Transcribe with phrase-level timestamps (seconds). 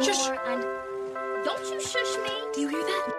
[0.00, 0.16] Shush.
[0.16, 0.62] more and
[1.44, 2.30] don't you shush me.
[2.54, 3.12] Do you hear that?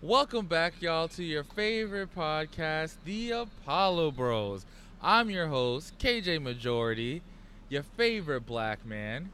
[0.00, 4.64] Welcome back, y'all, to your favorite podcast, The Apollo Bros.
[5.02, 7.22] I'm your host, KJ Majority,
[7.68, 9.30] your favorite black man.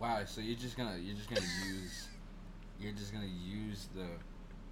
[0.00, 2.08] Wow, so you're just gonna you're just gonna use
[2.80, 4.06] you're just gonna use the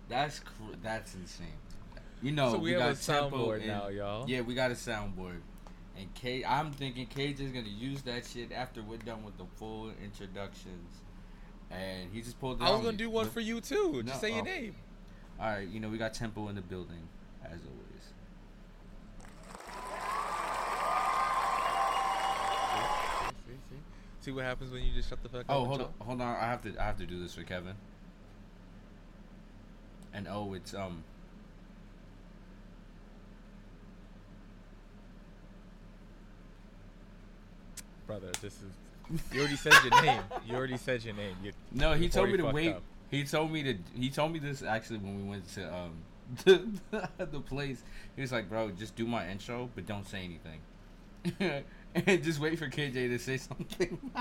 [0.08, 1.46] that's cr- that's insane.
[2.22, 4.28] You know, so we, have got a soundboard and- now, y'all.
[4.28, 5.40] Yeah, we got a soundboard.
[5.96, 9.44] And K I'm thinking KJ is gonna use that shit after we're done with the
[9.56, 11.00] full introductions.
[11.70, 14.02] And he just pulled I was gonna do one for you too.
[14.04, 14.44] Just No, say your oh.
[14.44, 14.74] name.
[15.40, 17.08] Alright, you know, we got tempo in the building,
[17.44, 17.88] as always.
[23.46, 23.76] See,
[24.20, 25.46] see, see what happens when you just shut the fuck up.
[25.48, 26.36] Oh, hold on, hold on.
[26.36, 27.74] I have to, I have to do this for Kevin.
[30.12, 31.04] And oh, it's um.
[38.08, 38.32] brother.
[38.40, 38.62] This is.
[39.32, 40.22] You already said your name.
[40.46, 41.34] You already said your name.
[41.42, 42.74] You, No, he told me to wait.
[42.74, 42.82] up.
[43.10, 43.74] He told me to.
[43.96, 45.92] He told me this actually when we went to um
[46.44, 47.82] the, the place.
[48.16, 50.60] He was like, "Bro, just do my intro, but don't say anything,
[51.94, 53.98] and just wait for KJ to say something."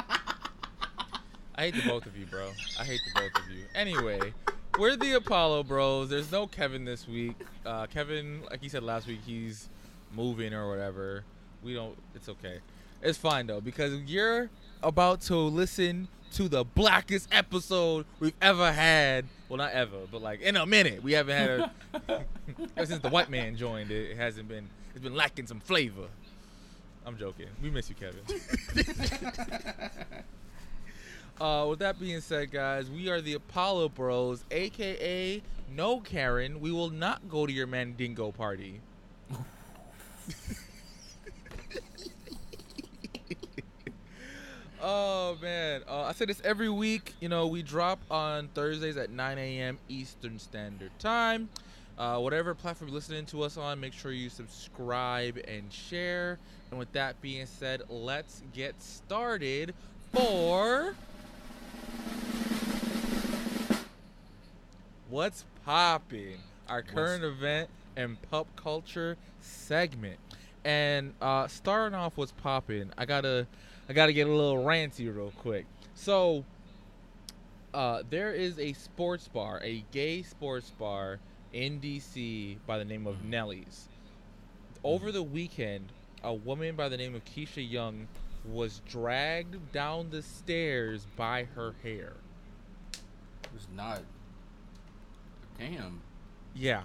[1.59, 2.51] I hate the both of you, bro.
[2.79, 3.63] I hate the both of you.
[3.73, 4.33] Anyway,
[4.77, 6.07] we're the Apollo Bros.
[6.07, 7.33] There's no Kevin this week.
[7.65, 9.67] Uh, Kevin, like he said last week, he's
[10.13, 11.23] moving or whatever.
[11.63, 11.97] We don't.
[12.13, 12.59] It's okay.
[13.01, 14.51] It's fine though because you're
[14.83, 19.25] about to listen to the blackest episode we've ever had.
[19.49, 21.01] Well, not ever, but like in a minute.
[21.01, 21.71] We haven't had a.
[22.77, 24.69] ever since the white man joined it, it hasn't been.
[24.93, 26.07] It's been lacking some flavor.
[27.07, 27.47] I'm joking.
[27.63, 28.21] We miss you, Kevin.
[31.39, 35.39] Uh, with that being said, guys, we are the Apollo Bros, aka
[35.71, 36.59] No Karen.
[36.59, 38.81] We will not go to your Mandingo party.
[44.81, 47.13] oh man, uh, I say this every week.
[47.19, 49.77] You know, we drop on Thursdays at 9 a.m.
[49.89, 51.49] Eastern Standard Time.
[51.97, 56.37] Uh, whatever platform you're listening to us on, make sure you subscribe and share.
[56.69, 59.73] And with that being said, let's get started
[60.13, 60.93] for.
[65.09, 66.37] What's popping?
[66.67, 70.19] Our current event and pop culture segment.
[70.63, 73.47] And uh, starting off what's popping, I gotta
[73.89, 75.65] I gotta get a little ranty real quick.
[75.95, 76.43] So
[77.73, 81.19] uh, there is a sports bar, a gay sports bar
[81.57, 83.87] in DC by the name of Nellie's.
[84.83, 85.91] Over the weekend,
[86.23, 88.07] a woman by the name of Keisha Young
[88.45, 92.13] was dragged down the stairs by her hair.
[92.93, 94.01] It was not.
[95.57, 96.01] Damn.
[96.53, 96.83] Yeah.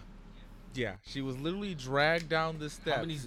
[0.75, 0.95] Yeah.
[1.03, 2.97] She was literally dragged down the steps.
[2.97, 3.19] How many?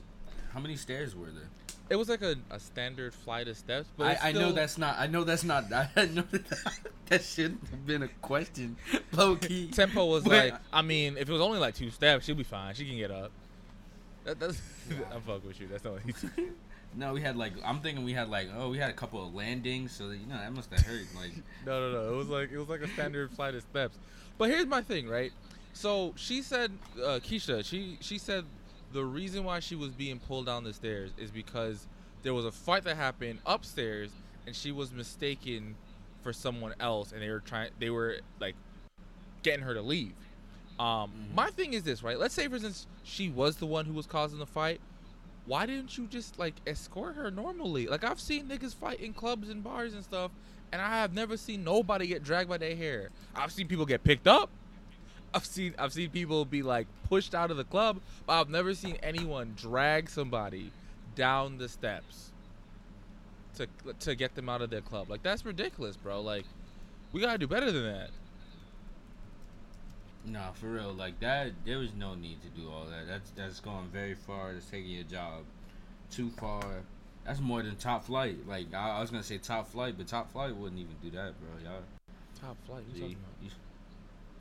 [0.52, 1.50] How many stairs were there?
[1.90, 4.98] It was like a, a standard flight of steps, but I, I know that's not.
[4.98, 5.66] I know that's not.
[5.96, 8.76] I know that that shouldn't have been a question.
[9.12, 9.68] Low key.
[9.68, 12.44] Tempo was But- like, I mean, if it was only like two steps, she'll be
[12.44, 12.74] fine.
[12.74, 13.32] She can get up.
[14.24, 14.60] That, that's,
[15.14, 15.68] I'm fucking with you.
[15.68, 16.32] That's not what he said.
[16.96, 17.54] No, we had like.
[17.64, 18.48] I'm thinking we had like.
[18.58, 21.06] Oh, we had a couple of landings, so that, you know that must have hurt.
[21.16, 21.34] Like.
[21.66, 22.14] No, no, no.
[22.14, 23.98] It was like it was like a standard flight of steps.
[24.40, 25.32] But here's my thing, right?
[25.74, 28.46] So she said, uh, Keisha, she she said
[28.94, 31.88] the reason why she was being pulled down the stairs is because
[32.24, 34.12] there was a fight that happened upstairs,
[34.46, 35.76] and she was mistaken
[36.24, 38.56] for someone else, and they were trying, they were like
[39.44, 40.14] getting her to leave.
[40.80, 41.36] Um, Mhm.
[41.36, 42.20] my thing is this, right?
[42.20, 44.82] Let's say, for instance, she was the one who was causing the fight.
[45.46, 47.88] Why didn't you just like escort her normally?
[47.88, 50.32] Like I've seen niggas fight in clubs and bars and stuff,
[50.72, 53.10] and I have never seen nobody get dragged by their hair.
[53.36, 54.50] I've seen people get picked up.
[55.36, 58.74] I've seen I've seen people be like pushed out of the club, but I've never
[58.74, 60.72] seen anyone drag somebody
[61.16, 62.32] down the steps
[63.58, 63.68] to
[64.00, 65.10] to get them out of their club.
[65.10, 66.22] Like that's ridiculous, bro.
[66.22, 66.46] Like
[67.12, 68.10] we gotta do better than that.
[70.26, 70.94] Nah, for real.
[70.94, 71.52] Like that.
[71.66, 73.08] There was no need to do all that.
[73.08, 74.54] That's that's going very far.
[74.54, 75.44] That's taking your job
[76.10, 76.64] too far.
[77.26, 78.48] That's more than top flight.
[78.48, 81.34] Like I, I was gonna say top flight, but top flight wouldn't even do that,
[81.40, 81.50] bro.
[81.64, 81.82] Y'all.
[82.40, 82.84] Top flight.
[82.94, 83.50] You talking you-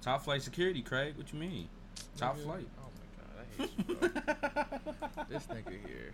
[0.04, 1.16] top flight security, Craig.
[1.16, 1.68] What you mean?
[2.16, 2.68] Top Nigga, flight.
[2.78, 5.24] Oh my god, I hate you, bro.
[5.30, 6.12] this nigga here.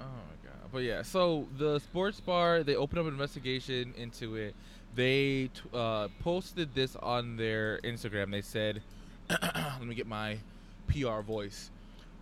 [0.00, 0.70] Oh my god.
[0.72, 4.54] But yeah, so the sports bar they opened up an investigation into it.
[4.94, 8.30] They t- uh, posted this on their Instagram.
[8.30, 8.82] They said,
[9.28, 10.38] "Let me get my
[10.88, 11.70] PR voice."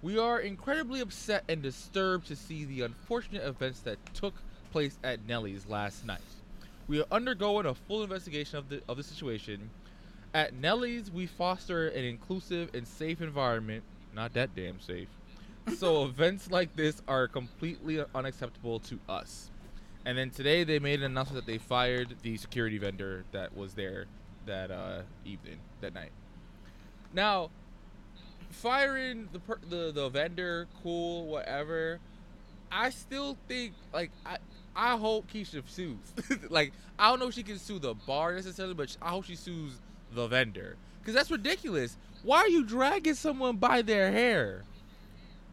[0.03, 4.35] We are incredibly upset and disturbed to see the unfortunate events that took
[4.71, 6.21] place at Nellie's last night.
[6.89, 9.71] We are undergoing a full investigation of the of the situation.
[10.35, 13.85] At Nellie's, we foster an inclusive and safe environment.
[14.13, 15.09] Not that damn safe.
[15.77, 19.51] So events like this are completely unacceptable to us.
[20.05, 23.75] And then today they made an announcement that they fired the security vendor that was
[23.75, 24.07] there
[24.47, 26.11] that uh, evening, that night.
[27.13, 27.51] Now,
[28.51, 32.01] firing the per- the the vendor, cool, whatever.
[32.71, 34.39] I still think like I
[34.77, 35.97] I hope Keisha sues.
[36.51, 39.37] like I don't know if she can sue the bar necessarily, but I hope she
[39.37, 39.81] sues
[40.15, 41.97] the vendor because that's ridiculous.
[42.23, 44.63] Why are you dragging someone by their hair?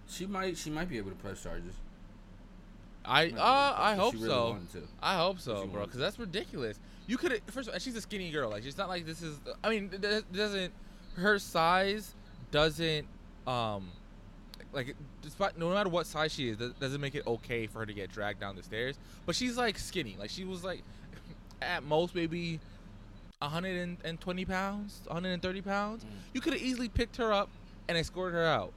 [0.10, 1.74] She might she might be able to press charges.
[3.04, 4.58] I uh I hope really so.
[5.02, 6.80] I hope so, bro, because that's ridiculous.
[7.08, 8.50] You could first of all, she's a skinny girl.
[8.50, 9.38] Like, she's not like this is.
[9.64, 10.74] I mean, it does- doesn't
[11.16, 12.14] her size
[12.52, 13.06] doesn't
[13.48, 13.90] um
[14.72, 17.86] like despite no matter what size she is, that doesn't make it okay for her
[17.86, 18.98] to get dragged down the stairs.
[19.26, 20.16] But she's like skinny.
[20.20, 20.84] Like she was like
[21.62, 22.60] at most maybe
[23.42, 26.04] 120 pounds, 130 pounds.
[26.04, 26.08] Mm.
[26.34, 27.50] You could have easily picked her up
[27.88, 28.72] and escorted her out.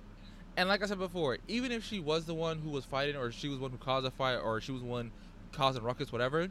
[0.56, 3.31] And like I said before, even if she was the one who was fighting, or
[3.31, 5.11] she was the one who caused a fight, or she was the one
[5.52, 6.49] causing ruckus, whatever,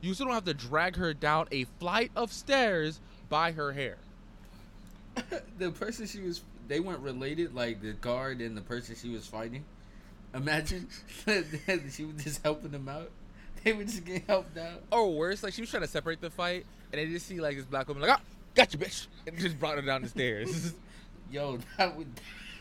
[0.00, 3.96] you still don't have to drag her down a flight of stairs by her hair.
[5.58, 9.26] the person she was they weren't related like the guard and the person she was
[9.26, 9.64] fighting
[10.34, 10.86] imagine
[11.90, 13.10] she was just helping them out
[13.64, 16.30] they were just getting helped out Or worse, like she was trying to separate the
[16.30, 16.66] fight,
[16.96, 18.20] and they just see like this black woman like, ah,
[18.54, 20.74] got you, bitch, and just brought her down the stairs.
[21.30, 22.06] yo that would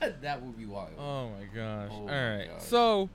[0.21, 1.89] that would be wild oh my gosh!
[1.91, 2.63] Oh All my right, gosh.
[2.63, 3.09] so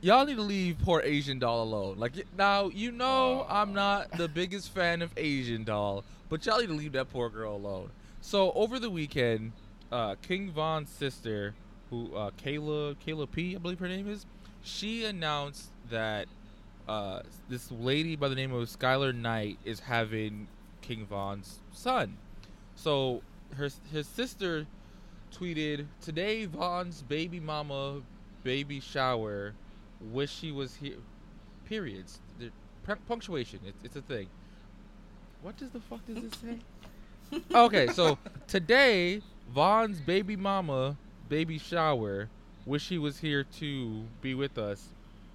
[0.00, 1.98] y'all need to leave poor Asian doll alone.
[1.98, 3.62] Like now, you know Aw.
[3.62, 7.30] I'm not the biggest fan of Asian doll, but y'all need to leave that poor
[7.30, 7.90] girl alone.
[8.20, 9.52] So over the weekend,
[9.90, 11.54] uh, King Von's sister,
[11.90, 14.26] who uh, Kayla Kayla B, I believe her name is,
[14.62, 16.26] she announced that
[16.88, 20.48] uh, this lady by the name of Skylar Knight is having
[20.80, 22.16] King Von's son.
[22.74, 23.22] So
[23.56, 24.66] her his sister
[25.32, 28.02] tweeted today Von's baby mama
[28.42, 29.54] baby shower
[30.00, 30.96] wish she was here.
[31.66, 32.50] Periods the
[32.84, 33.60] pu- punctuation.
[33.66, 34.28] It's, it's a thing.
[35.42, 36.58] What does the fuck does it say?
[37.54, 39.22] Okay so today
[39.54, 40.98] Von's baby mama
[41.30, 42.28] baby shower
[42.66, 44.88] wish she was here to be with us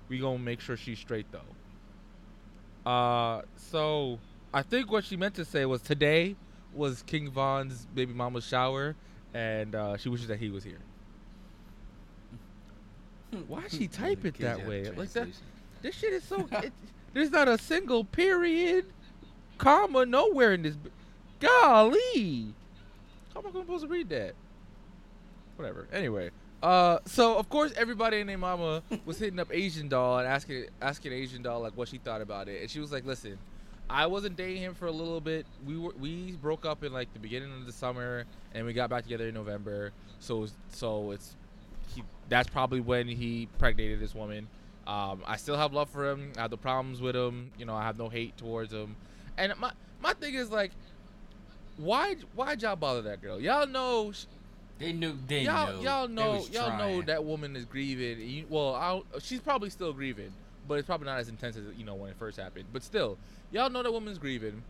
[0.09, 4.19] we gonna make sure she's straight though uh so
[4.54, 6.36] I think what she meant to say was today
[6.74, 8.95] was King Von's baby mama's shower
[9.33, 10.80] and uh, she wishes that he was here
[13.48, 14.89] Why she type it that way?
[14.92, 15.27] Like that-
[15.81, 16.48] This shit is so.
[16.51, 16.71] it,
[17.13, 18.86] there's not a single period,
[19.57, 20.75] comma nowhere in this.
[21.39, 22.53] Golly,
[23.33, 24.33] how am I supposed to read that?
[25.57, 25.88] Whatever.
[25.92, 26.30] Anyway,
[26.63, 30.65] uh, so of course everybody and their mama was hitting up Asian doll and asking
[30.81, 33.38] asking Asian doll like what she thought about it, and she was like, "Listen,
[33.89, 35.45] I wasn't dating him for a little bit.
[35.65, 38.89] We were we broke up in like the beginning of the summer, and we got
[38.89, 39.92] back together in November.
[40.19, 41.36] So so it's
[41.94, 42.04] he.
[42.27, 44.48] That's probably when he impregnated this woman.
[44.86, 46.31] Um, I still have love for him.
[46.38, 47.51] I have the problems with him.
[47.57, 48.95] You know, I have no hate towards him.
[49.38, 49.71] And my
[50.01, 50.71] my thing is like,
[51.77, 53.39] why why y'all bother that girl?
[53.39, 54.12] Y'all know
[54.79, 55.18] They knew.
[55.27, 55.81] They y'all know.
[55.81, 58.19] y'all know y'all know that woman is grieving.
[58.27, 60.31] You, well, I don't- she's probably still grieving,
[60.67, 62.65] but it's probably not as intense as you know when it first happened.
[62.72, 63.17] But still,
[63.51, 64.62] y'all know that woman's grieving.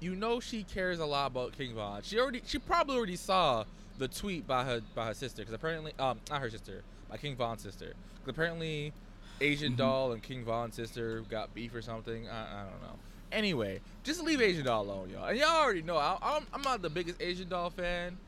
[0.00, 2.02] You know she cares a lot about King Von.
[2.02, 3.64] She already she probably already saw
[3.98, 7.36] the tweet by her by her sister because apparently um not her sister by King
[7.36, 7.94] Von's sister.
[8.16, 8.92] Because apparently
[9.40, 9.76] Asian Mhm.
[9.78, 12.28] Doll and King Von's sister got beef or something.
[12.28, 12.98] I, I don't know.
[13.32, 15.26] Anyway, just leave Asian Doll alone, y'all.
[15.26, 18.18] And y'all already know I, I'm I'm not the biggest Asian Doll fan,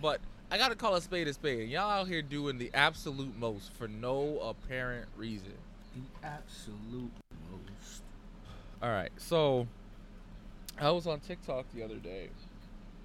[0.00, 1.68] but I gotta call a spade a spade.
[1.68, 5.52] Y'all out here doing the absolute most for no apparent reason.
[5.94, 7.10] The absolute
[7.50, 8.02] most.
[8.82, 9.66] All right, so
[10.78, 12.30] I was on TikTok the other day,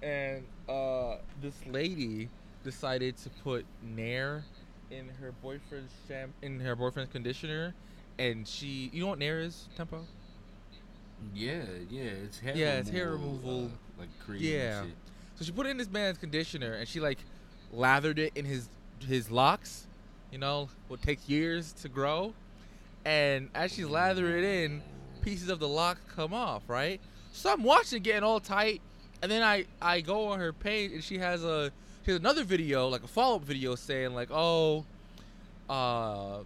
[0.02, 2.28] and uh, this lady
[2.64, 4.42] decided to put Nair
[4.90, 7.74] in her boyfriend's sham- in her boyfriend's conditioner,
[8.18, 10.04] and she, you know what Nair is, Tempo?
[11.34, 12.56] Yeah, yeah, it's hair.
[12.56, 13.66] Yeah, it's hair removal.
[13.66, 14.40] uh, like cream.
[14.42, 14.84] Yeah.
[15.36, 17.18] So she put it in this man's conditioner, and she like
[17.72, 18.68] lathered it in his
[19.06, 19.86] his locks.
[20.32, 22.34] You know, what takes years to grow,
[23.04, 24.82] and as she's lathering it in,
[25.20, 27.00] pieces of the lock come off, right?
[27.32, 28.80] So I'm watching it getting all tight,
[29.22, 31.70] and then I I go on her page and she has a
[32.04, 34.84] she has another video like a follow up video saying like oh,
[35.68, 36.38] uh,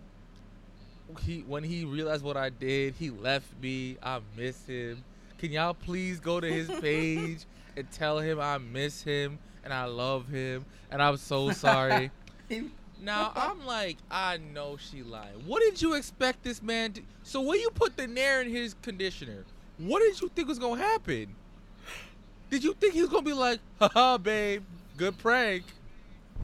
[1.21, 3.99] he when he realized what I did, he left me.
[4.03, 5.05] I miss him.
[5.39, 9.85] Can y'all please go to his page and tell him I miss him and I
[9.85, 12.11] love him and I'm so sorry.
[13.03, 15.33] Now I'm like, I know she lied.
[15.47, 17.03] What did you expect this man to?
[17.23, 19.47] So when you put the nair in his conditioner,
[19.79, 21.35] what did you think was gonna happen?
[22.51, 24.65] Did you think he was gonna be like, haha, babe,
[24.99, 25.63] good prank,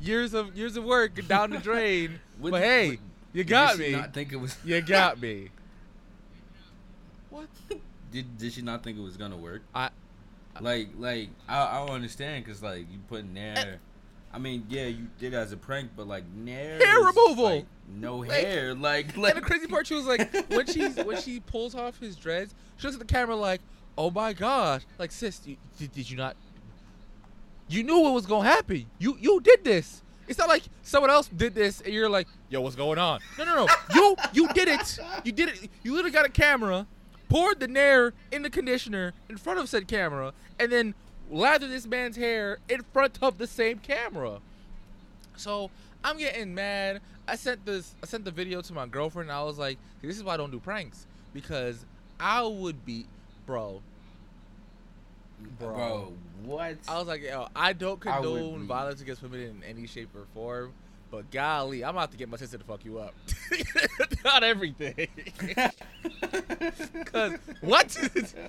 [0.01, 2.99] years of years of work down the drain, Would- but hey, would-
[3.35, 4.57] you got me, Not think it was.
[4.65, 5.51] you got me.
[7.29, 7.49] What?
[8.11, 9.61] Did Did she not think it was gonna work?
[9.75, 9.91] I-
[10.61, 13.29] like like I I don't understand because like you put eh.
[13.33, 13.81] nair.
[14.33, 17.45] I mean, yeah, you did it as a prank, but like nair Hair is, removal!
[17.45, 20.89] like, no Like- hair, like like and the crazy part, she was like, when she
[20.89, 23.63] when she pulls off his dreads, she looks at the camera like,
[23.97, 26.37] "Oh my gosh!" Like, sis, you, did, did you not?
[27.69, 28.87] You knew what was gonna happen.
[28.99, 30.03] You you did this.
[30.29, 33.45] It's not like someone else did this and you're like, "Yo, what's going on?" No,
[33.45, 33.69] no, no.
[33.95, 34.99] you you did it.
[35.25, 35.71] You did it.
[35.83, 36.87] You literally got a camera,
[37.29, 40.95] poured the nair in the conditioner in front of said camera, and then
[41.31, 44.41] lathered this man's hair in front of the same camera.
[45.37, 45.71] So
[46.05, 47.01] I'm getting mad.
[47.29, 47.95] I sent this.
[48.03, 49.31] I sent the video to my girlfriend.
[49.31, 51.85] And I was like, "This is why I don't do pranks because
[52.21, 53.07] I would be,
[53.45, 53.83] bro."
[55.59, 56.13] bro,
[56.45, 56.79] what?
[56.89, 60.25] I was like, "Yo, I don't condone be- violence against women in any shape or
[60.33, 60.73] form."
[61.11, 63.15] But golly, I'm about to get my sister to fuck you up.
[64.25, 65.09] Not everything.
[67.07, 67.97] Cause what,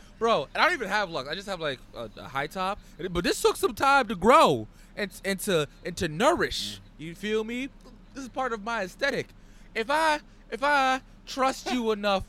[0.19, 0.47] bro?
[0.53, 1.27] And I don't even have luck.
[1.29, 2.79] I just have like a, a high top.
[3.11, 6.81] But this took some time to grow and and to and to nourish.
[6.97, 7.69] You feel me?
[8.15, 9.27] This is part of my aesthetic.
[9.75, 12.23] If I if I trust you enough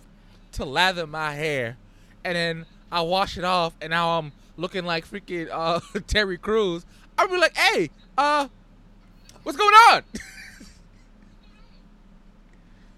[0.52, 1.78] to lather my hair,
[2.25, 6.85] and then I wash it off, and now I'm looking like freaking uh, Terry Crews,
[7.16, 8.49] I'll be like, hey, uh,
[9.48, 10.02] what's going on?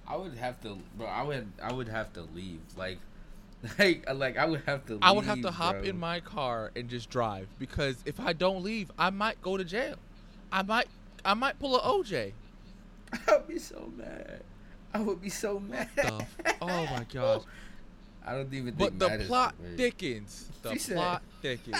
[0.09, 1.07] I would have to, bro.
[1.07, 2.59] I would I would have to leave.
[2.77, 2.99] Like,
[3.79, 4.99] like uh, like I would have to.
[5.01, 5.83] I would have to leave, hop bro.
[5.85, 9.63] in my car and just drive because if I don't leave, I might go to
[9.63, 9.95] jail.
[10.51, 10.89] I might
[11.25, 12.33] I might pull a OJ.
[13.29, 14.43] I would be so mad.
[14.93, 15.89] I would be so mad.
[16.61, 17.43] Oh my gosh.
[18.27, 18.99] I don't even think.
[18.99, 19.77] But the plot the word.
[19.77, 20.51] thickens.
[20.63, 21.77] The She said- plot thickens.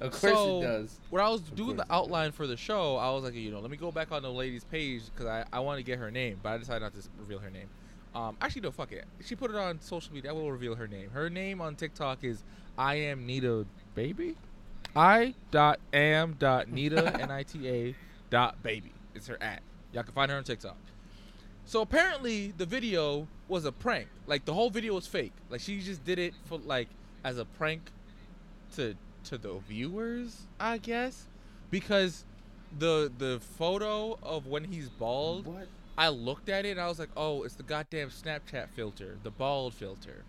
[0.00, 1.00] Of course so, it does.
[1.10, 3.60] When I was Of doing the outline for the show, I was like, you know,
[3.60, 6.10] let me go back on the lady's page because I, I want to get her
[6.10, 7.68] name, but I decided not to reveal her name.
[8.14, 9.04] Um, actually, no, fuck it.
[9.24, 10.30] She put it on social media.
[10.30, 11.10] I will reveal her name.
[11.10, 12.42] Her name on TikTok is
[12.76, 14.36] I am Nita Baby.
[14.96, 17.94] I dot am dot Nita N I T A
[18.30, 18.92] dot baby.
[19.14, 19.62] It's her at.
[19.92, 20.76] Y'all can find her on TikTok.
[21.64, 24.08] So apparently the video was a prank.
[24.26, 25.32] Like the whole video was fake.
[25.50, 26.88] Like she just did it for like
[27.22, 27.92] as a prank
[28.74, 31.26] to to the viewers, I guess,
[31.70, 32.24] because
[32.78, 35.68] the the photo of when he's bald, What?
[35.98, 39.30] I looked at it and I was like, "Oh, it's the goddamn Snapchat filter, the
[39.30, 40.24] bald filter."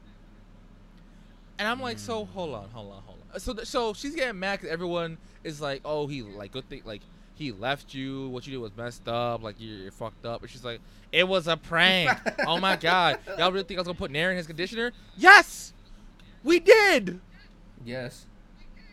[1.59, 2.31] And I'm like, "So hmm.
[2.33, 5.61] hold on, hold on, hold on." So th- so she's getting mad because everyone is
[5.61, 7.01] like, "Oh, he like good thing like."
[7.33, 8.29] He left you.
[8.29, 9.41] What you did was messed up.
[9.41, 10.41] Like you're, you're fucked up.
[10.41, 10.79] And she's like,
[11.11, 12.11] "It was a prank."
[12.45, 14.91] oh my god, y'all really think I was gonna put Nair in his conditioner?
[15.17, 15.73] Yes,
[16.43, 17.19] we did.
[17.83, 18.27] Yes.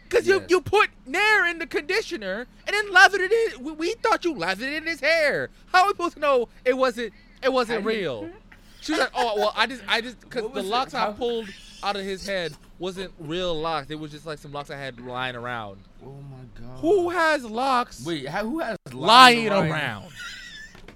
[0.09, 0.47] Cause you Yes.
[0.51, 3.65] you put Nair in the conditioner and then lathered it in.
[3.65, 5.51] We, we thought you lathered it in his hair.
[5.73, 7.13] How are we supposed to know it wasn't
[7.43, 8.31] it wasn't real?
[8.81, 11.49] She was like, oh well, I just I just because the locks I pulled
[11.83, 13.91] out of his head wasn't real locks.
[13.91, 15.81] It was just like some locks I had lying around.
[16.03, 16.79] Oh my god.
[16.79, 20.07] Who has locks Wait, who has lying around?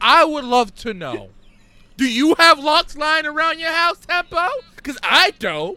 [0.01, 1.31] I would love to know.
[1.97, 4.47] Do you have locks lying around your house, Tempo?
[4.83, 5.77] Cause I don't.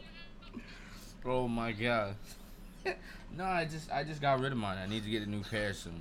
[1.26, 2.16] Oh my god.
[3.38, 4.78] no, I just I just got rid of mine.
[4.78, 5.94] I need to get a new pair soon.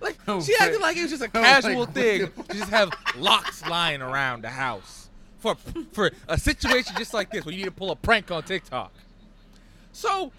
[0.00, 2.70] Like Oh, she acted like it was just a Oh, casual like, thing to just
[2.70, 5.54] have locks lying around the house for
[5.92, 8.92] for a situation just like this where you need to pull a prank on TikTok.
[9.92, 10.32] So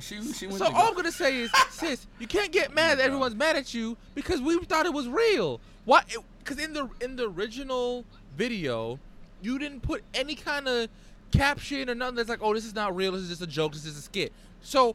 [0.00, 2.74] She she went so all go- I'm gonna say is, sis, you can't get oh
[2.74, 5.60] mad that everyone's mad at you because we thought it was real.
[5.84, 6.02] Why?
[6.38, 8.04] Because in the in the original
[8.36, 8.98] video,
[9.40, 10.88] you didn't put any kind of
[11.32, 13.12] caption or nothing that's like, oh, this is not real.
[13.12, 13.72] This is just a joke.
[13.72, 14.32] This is a skit.
[14.60, 14.94] So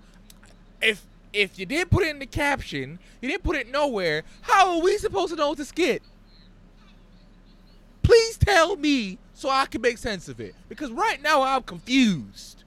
[0.82, 4.24] if if you didn't put it in the caption, you didn't put it nowhere.
[4.42, 6.02] How are we supposed to know it's a skit?
[8.02, 10.56] Please tell me so I can make sense of it.
[10.70, 12.64] Because right now I'm confused.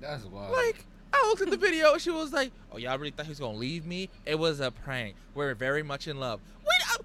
[0.00, 0.50] That's wild.
[0.50, 3.30] Like, I looked at the video and she was like, "Oh, y'all really thought he
[3.30, 4.08] was gonna leave me?
[4.26, 5.14] It was a prank.
[5.34, 7.02] We're very much in love." Wait, uh,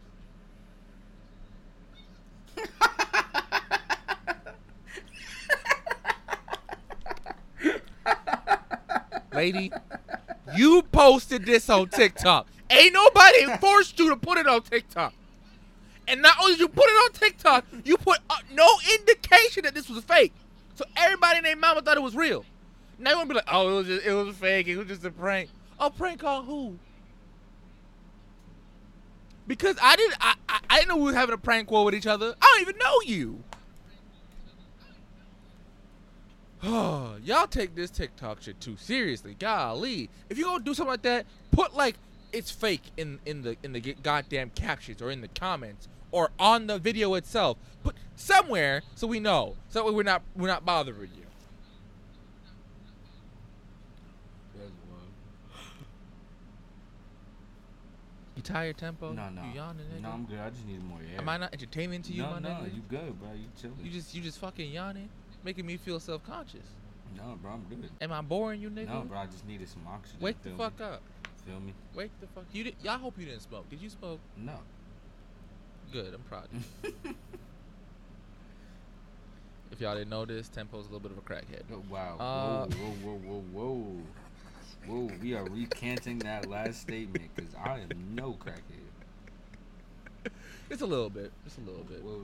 [9.38, 9.72] lady,
[10.56, 12.48] you posted this on TikTok.
[12.70, 15.14] Ain't nobody forced you to put it on TikTok.
[16.08, 19.76] And not only did you put it on TikTok, you put uh, no indication that
[19.76, 20.34] this was fake.
[20.76, 22.46] So everybody their mama thought it was real.
[22.98, 24.68] Now you want to be like, oh, it was just, it was fake.
[24.68, 25.50] It was just a prank.
[25.80, 26.80] A prank on who?
[29.46, 31.94] Because I didn't I, I, I didn't know we were having a prank war with
[31.94, 32.34] each other.
[32.42, 33.44] I don't even know you.
[36.64, 39.36] Y'all take this TikTok shit too seriously.
[39.38, 40.10] Golly.
[40.30, 41.96] If you're gonna do something like that, put like
[42.34, 46.68] it's fake in in the in the goddamn captions or in the comments or on
[46.68, 47.58] the video itself.
[47.84, 49.56] Put somewhere so we know.
[49.70, 51.24] So that way we're not we're not bothering you.
[58.36, 59.14] You tired, Tempo?
[59.14, 59.42] No, no.
[59.44, 60.02] You yawning, nigga?
[60.04, 60.38] No, I'm good.
[60.38, 61.20] I just need more air.
[61.20, 62.76] Am I not entertaining to you, no, my no, nigga?
[62.76, 63.30] you good, bro.
[63.34, 63.78] You chilling.
[63.84, 65.10] You just you just fucking yawning,
[65.44, 66.68] making me feel self conscious.
[67.16, 67.90] No, bro, I'm good.
[68.02, 68.90] Am I boring you, nigga?
[68.90, 70.22] No, bro, I just needed some oxygen.
[70.22, 70.86] Wake the fuck me?
[70.86, 71.02] up.
[71.46, 71.74] Feel me?
[71.96, 72.46] Wake the fuck.
[72.52, 72.76] You did.
[72.84, 73.70] Y'all hope you didn't smoke.
[73.70, 74.20] Did you smoke?
[74.36, 74.60] No.
[75.92, 76.14] Good.
[76.14, 76.48] I'm proud.
[76.54, 77.16] of you.
[79.72, 81.64] if y'all didn't know this, Tempo's a little bit of a crackhead.
[81.72, 82.18] Oh, wow.
[82.20, 84.02] Uh, whoa, whoa, whoa, whoa, whoa.
[84.86, 88.62] Whoa, we are recanting that last statement because I am no crackhead.
[90.70, 91.32] It's a little bit.
[91.46, 92.04] It's a little bit.
[92.04, 92.24] Whoa.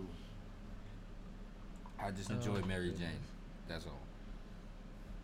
[2.03, 2.91] I just enjoy Oh, Mary.
[2.91, 3.09] Jane.
[3.67, 3.99] That's all.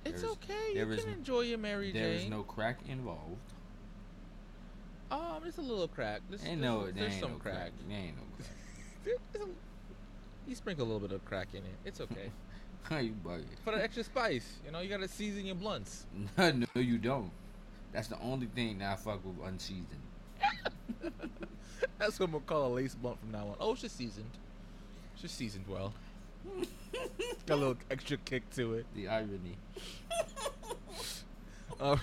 [0.06, 0.80] It's There is- okay.
[0.80, 2.02] You can enjoy your Mary Jane.
[2.02, 3.36] There is no crack involved.
[5.12, 6.22] Um, it's a little crack.
[6.30, 7.56] This, Ain't this- no, there there's ain't some no crack.
[7.56, 7.72] crack.
[7.88, 9.18] There ain't no crack.
[9.34, 11.76] There- a- you sprinkle a little bit of crack in it.
[11.86, 12.32] It's okay.
[12.84, 13.44] How you bugging?
[13.66, 16.06] For the extra spice, you know, you gotta season your blunts.
[16.38, 17.32] no, you don't.
[17.92, 19.86] That's the only thing that I fuck with unseasoned.
[21.98, 23.56] That's what I'm gonna call a lace blunt from now on.
[23.60, 24.30] Oh, it's just seasoned.
[25.14, 25.94] It's just seasoned well.
[27.46, 28.86] Got a little extra kick to it.
[28.96, 29.58] The irony.
[31.80, 31.98] Uh,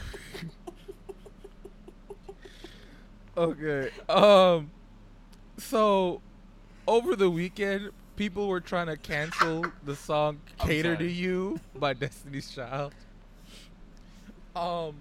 [3.36, 3.90] okay.
[4.08, 4.70] Um.
[5.58, 6.20] So,
[6.86, 11.04] over the weekend, people were trying to cancel the song "Cater to.
[11.06, 12.94] You" by Destiny's Child.
[14.54, 14.96] Um.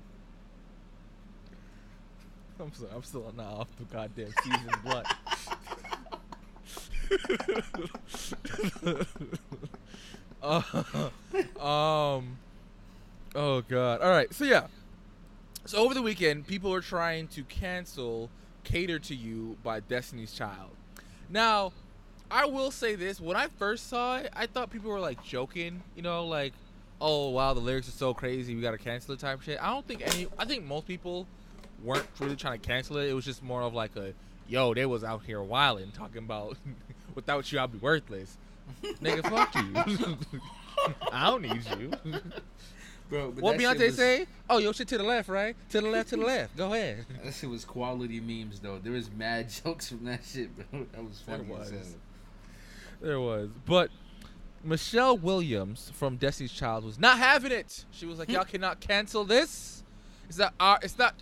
[2.60, 2.92] I'm sorry.
[2.96, 5.08] I'm still not off the goddamn season blunt.
[10.46, 10.62] Uh,
[11.60, 12.38] um.
[13.34, 14.02] Oh god.
[14.02, 14.34] All right.
[14.34, 14.68] So yeah.
[15.66, 18.30] So over the weekend, people were trying to cancel
[18.64, 20.70] "Cater 2 U" by Destiny's Child.
[21.30, 21.74] Now,
[22.30, 25.82] I will say this: when I first saw it, I thought people were like joking.
[25.96, 26.54] You know, like,
[27.02, 29.62] "Oh wow, the lyrics are so crazy, we gotta cancel it" type shit.
[29.62, 30.28] I don't think any.
[30.38, 31.26] I think most people
[31.84, 33.10] weren't really trying to cancel it.
[33.10, 34.14] It was just more of like a,
[34.48, 36.58] "Yo, they was out here wilding, talking about
[37.16, 38.38] without you, I'd be worthless."
[38.84, 40.18] Nigga, fuck you.
[41.12, 41.92] I don't need you.
[43.10, 44.26] Bro, but What Beyonce was- say?
[44.50, 45.56] Oh, your shit to the left, right?
[45.70, 46.58] To the left, to the left.
[46.58, 47.06] Go ahead.
[47.24, 48.80] That shit was quality memes though.
[48.80, 50.86] There was mad jokes from that shit, bro.
[50.92, 51.96] That was There funny as was.
[53.02, 53.92] There was, but
[54.64, 57.86] Michelle Williams from Destiny's Child was not having it.
[57.92, 59.84] She was like, "Y'all cannot cancel this.
[60.28, 60.80] It's not our.
[60.82, 61.14] It's not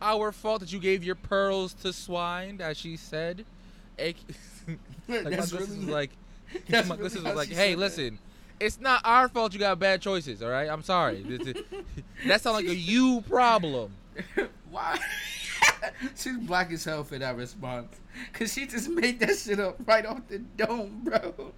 [0.00, 3.44] our fault that you gave your pearls to swine," as she said.
[5.08, 6.10] Like my That's sisters really- like,
[6.68, 7.78] that's my really was like, "Hey, said that.
[7.78, 8.18] listen."
[8.58, 10.68] It's not our fault you got bad choices, all right?
[10.70, 11.22] I'm sorry.
[11.22, 11.62] This is-
[12.26, 13.92] that sounds like a you problem.
[14.70, 14.98] Why?
[16.16, 17.94] She's black as hell for that response.
[18.32, 21.52] Cause she just made that shit up right off the dome, bro.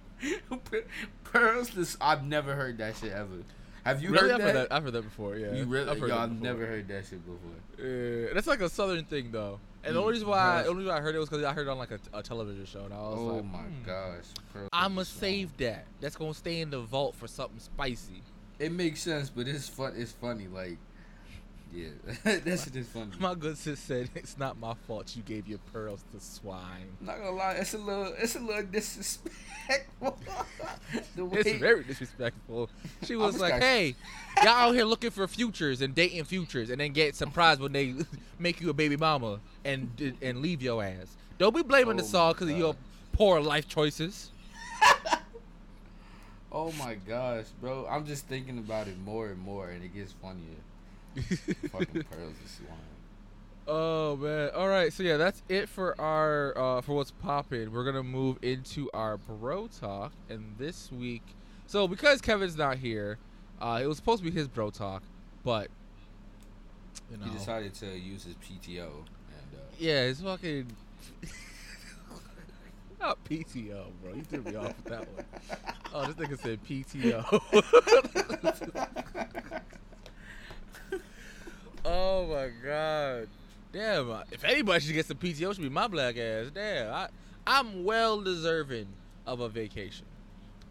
[1.23, 3.27] Pearls, this I've never heard that shit ever.
[3.85, 4.23] Have you really?
[4.23, 4.43] heard I've that?
[4.45, 4.73] heard that.
[4.73, 5.35] I've heard that before.
[5.37, 5.53] Yeah.
[5.53, 5.89] You really?
[5.89, 6.43] I've heard Yo, that I've before.
[6.43, 7.85] never heard that shit before.
[7.87, 9.59] Yeah, that's like a southern thing though.
[9.83, 11.53] And the only reason why, the only reason why I heard it was because I
[11.53, 13.83] heard it on like a, a television show, and I was Oh like, my "Hmm,
[13.85, 14.67] gosh.
[14.73, 15.85] I'ma save that.
[16.01, 18.21] That's gonna stay in the vault for something spicy.
[18.59, 19.93] It makes sense, but it's fun.
[19.95, 20.47] It's funny.
[20.47, 20.77] Like,
[21.73, 21.87] yeah,
[22.23, 23.11] that shit is funny.
[23.19, 27.05] My good sis said, "It's not my fault you gave your pearls to swine." I'm
[27.07, 30.17] not gonna lie, it's a little, it's a little disrespectful.
[31.15, 32.69] the way, It's very disrespectful.
[33.03, 33.95] She was was like, kinda- "Hey,
[34.37, 37.93] y'all out here looking for futures and dating futures, and then get surprised when they
[38.39, 41.15] make you a baby mama and and leave your ass.
[41.37, 42.75] Don't be blaming the Oh song because of your
[43.13, 44.31] poor life choices."
[46.51, 50.13] oh my gosh, bro, I'm just thinking about it more and more, and it gets
[50.13, 50.57] funnier.
[51.71, 52.77] Fucking pearls is swine.
[53.67, 54.49] Oh man!
[54.55, 57.71] All right, so yeah, that's it for our uh, for what's popping.
[57.71, 61.21] We're gonna move into our bro talk, and this week,
[61.67, 63.19] so because Kevin's not here,
[63.61, 65.03] uh, it was supposed to be his bro talk,
[65.43, 65.69] but
[67.11, 70.65] you know, He decided to use his PTO, and uh, yeah, it's fucking
[72.99, 74.15] not PTO, bro.
[74.15, 75.25] You threw me off with that one.
[75.93, 77.23] Oh, this nigga said PTO.
[81.85, 83.27] oh my god.
[83.71, 86.47] Damn, if anybody should get some PTO, it should be my black ass.
[86.53, 87.09] Damn, I,
[87.45, 88.87] I'm well deserving
[89.27, 90.05] of a vacation.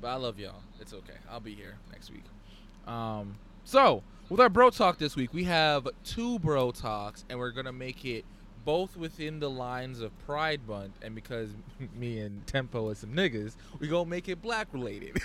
[0.01, 0.63] But I love y'all.
[0.81, 1.15] It's okay.
[1.31, 2.25] I'll be here next week.
[2.87, 7.51] Um, so with our bro talk this week, we have two bro talks, and we're
[7.51, 8.25] gonna make it
[8.65, 11.51] both within the lines of Pride Month, and because
[11.97, 15.19] me and Tempo are some niggas, we gonna make it black related.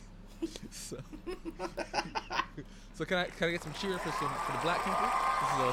[0.70, 0.98] so,
[2.98, 5.08] so can I can I get some cheer for some for the black people?
[5.40, 5.72] This is a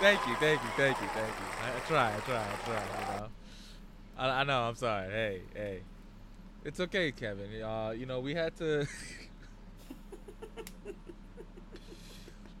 [0.00, 1.44] thank you, thank you, thank you, thank you.
[1.62, 2.82] I, I try, I try, I try.
[2.82, 3.28] You know,
[4.16, 4.62] I, I know.
[4.62, 5.10] I'm sorry.
[5.10, 5.80] Hey, hey,
[6.64, 7.62] it's okay, Kevin.
[7.62, 8.86] Uh, you know, we had to.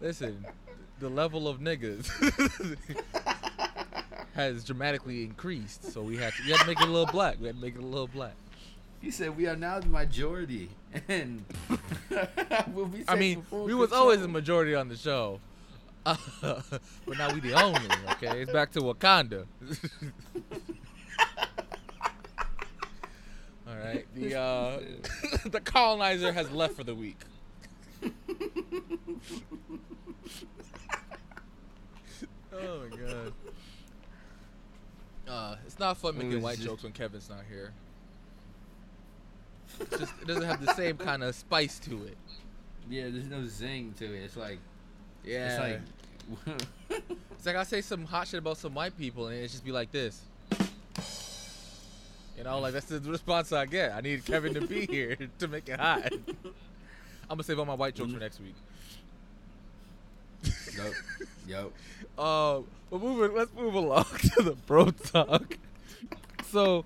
[0.02, 0.44] Listen,
[1.00, 2.10] the level of niggas
[4.34, 7.40] has dramatically increased, so we had to we had to make it a little black.
[7.40, 8.34] We had to make it a little black.
[9.00, 10.70] He said we are now the majority,
[11.08, 11.44] and
[12.72, 14.02] we'll be I mean, we was control.
[14.02, 15.40] always the majority on the show,
[16.04, 17.80] but now we the only.
[18.12, 19.46] Okay, it's back to Wakanda.
[23.68, 24.80] All right, the uh,
[25.46, 27.18] the colonizer has left for the week.
[32.52, 33.32] oh my god.
[35.28, 37.72] Uh, it's not fun making white just- jokes when Kevin's not here.
[39.98, 42.16] Just it doesn't have the same kind of spice to it.
[42.90, 44.24] Yeah, there's no zing to it.
[44.24, 44.58] It's like
[45.24, 45.48] Yeah.
[45.48, 45.82] it's
[46.50, 47.00] like
[47.32, 49.72] It's like I say some hot shit about some white people, and it just be
[49.72, 50.20] like this.
[52.36, 53.92] You know, like that's the response I get.
[53.92, 56.12] I need Kevin to be here to make it hot.
[56.12, 58.54] I'm gonna save all my white jokes for next week.
[60.76, 60.92] Yup.
[61.46, 61.72] Yup.
[62.16, 65.56] Uh, but moving, let's move along to the bro talk.
[66.50, 66.84] So,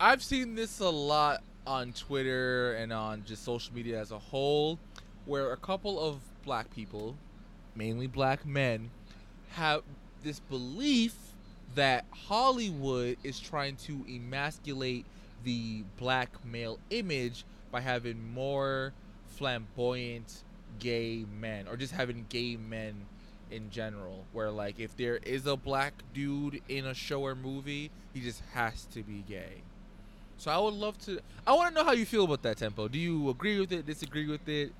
[0.00, 4.78] I've seen this a lot on Twitter and on just social media as a whole,
[5.24, 7.16] where a couple of black people,
[7.74, 8.90] mainly black men,
[9.50, 9.82] have
[10.22, 11.14] this belief
[11.74, 15.04] that Hollywood is trying to emasculate
[15.44, 18.92] the black male image by having more
[19.28, 20.42] flamboyant
[20.78, 22.94] gay men or just having gay men
[23.50, 27.90] in general where like if there is a black dude in a show or movie
[28.12, 29.62] he just has to be gay
[30.38, 32.88] so i would love to i want to know how you feel about that tempo
[32.88, 34.72] do you agree with it disagree with it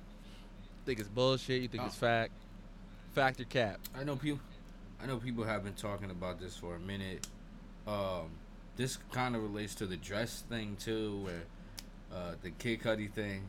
[0.85, 1.99] think it's bullshit you think it's Uh.
[1.99, 2.31] fact
[3.13, 4.39] Factor cap I know people.
[5.01, 7.25] I know people have been talking about this for a minute.
[7.87, 8.29] Um,
[8.75, 11.43] this kind of relates to the dress thing too, where
[12.13, 13.43] uh, the Kid Cudi thing.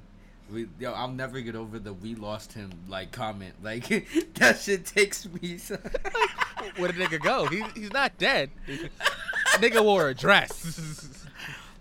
[0.51, 3.55] We, yo, I'll never get over the "we lost him" like comment.
[3.63, 3.87] Like
[4.37, 5.59] that shit takes me.
[5.59, 5.77] So,
[6.77, 8.51] where did nigga go he, he's not dead
[9.57, 11.27] nigga wore a dress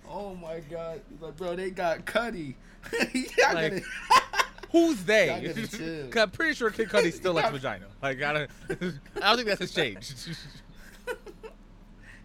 [0.10, 2.56] oh my god, like bro, they got Cudi.
[3.54, 3.84] Like,
[4.72, 5.28] Who's they?
[5.28, 6.08] Y'all gotta chill.
[6.10, 7.86] 'Cause I'm pretty sure Kid Cudi still likes vagina.
[8.02, 8.76] Like, I don't, I
[9.20, 10.30] don't think that's his changed.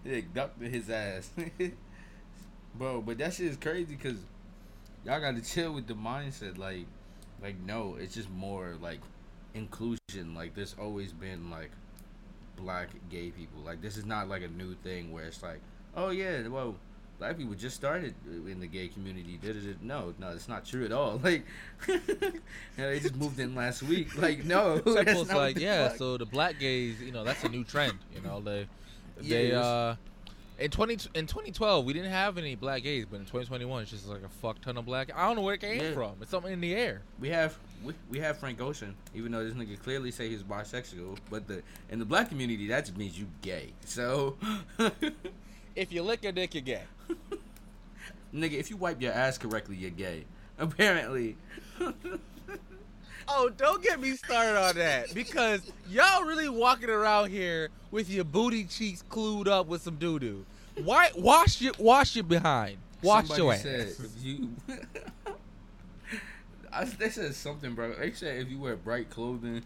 [0.04, 1.30] They ducked his ass.
[2.74, 4.16] Bro, but that shit is crazy because
[5.04, 6.58] y'all got to chill with the mindset.
[6.58, 6.86] Like,
[7.40, 8.98] like no, it's just more like
[9.54, 10.34] inclusion.
[10.34, 11.70] Like, there's always been like
[12.56, 13.60] black gay people.
[13.64, 15.60] Like, this is not like a new thing where it's like,
[15.96, 16.74] oh yeah, well,
[17.18, 19.38] black people just started in the gay community.
[19.40, 19.82] Did it?
[19.82, 21.20] No, no, it's not true at all.
[21.24, 21.44] Like,
[22.76, 24.16] they just moved in last week.
[24.20, 27.64] Like, no, that's like, yeah, fuck." so the black gays, you know, that's a new
[27.64, 27.98] trend.
[28.14, 28.66] You know, they,
[29.20, 29.94] they, uh,
[30.58, 34.06] in 20, in 2012, we didn't have any black gays, but in 2021, it's just
[34.06, 35.10] like a fuck ton of black.
[35.14, 35.92] I don't know where it came Yeah.
[35.92, 36.12] from.
[36.20, 37.02] It's something in the air.
[37.20, 41.18] We have we, we have Frank Ocean, even though this nigga clearly say he's bisexual,
[41.30, 43.72] but the in the black community that just means you gay.
[43.84, 44.36] So,
[45.74, 46.82] If you lick a dick, you're gay.
[48.34, 50.24] nigga, if you wipe your ass correctly, you're gay.
[50.58, 51.36] Apparently,
[53.28, 58.24] Oh, don't get me started on that because y'all really walking around here with your
[58.24, 60.44] booty cheeks clued up with some doo doo.
[60.82, 62.78] Why wash your wash your behind?
[63.02, 63.62] Wash somebody your ass.
[63.62, 64.50] said if you.
[66.72, 67.92] I, they said something, bro.
[67.94, 69.62] They said if you wear bright clothing,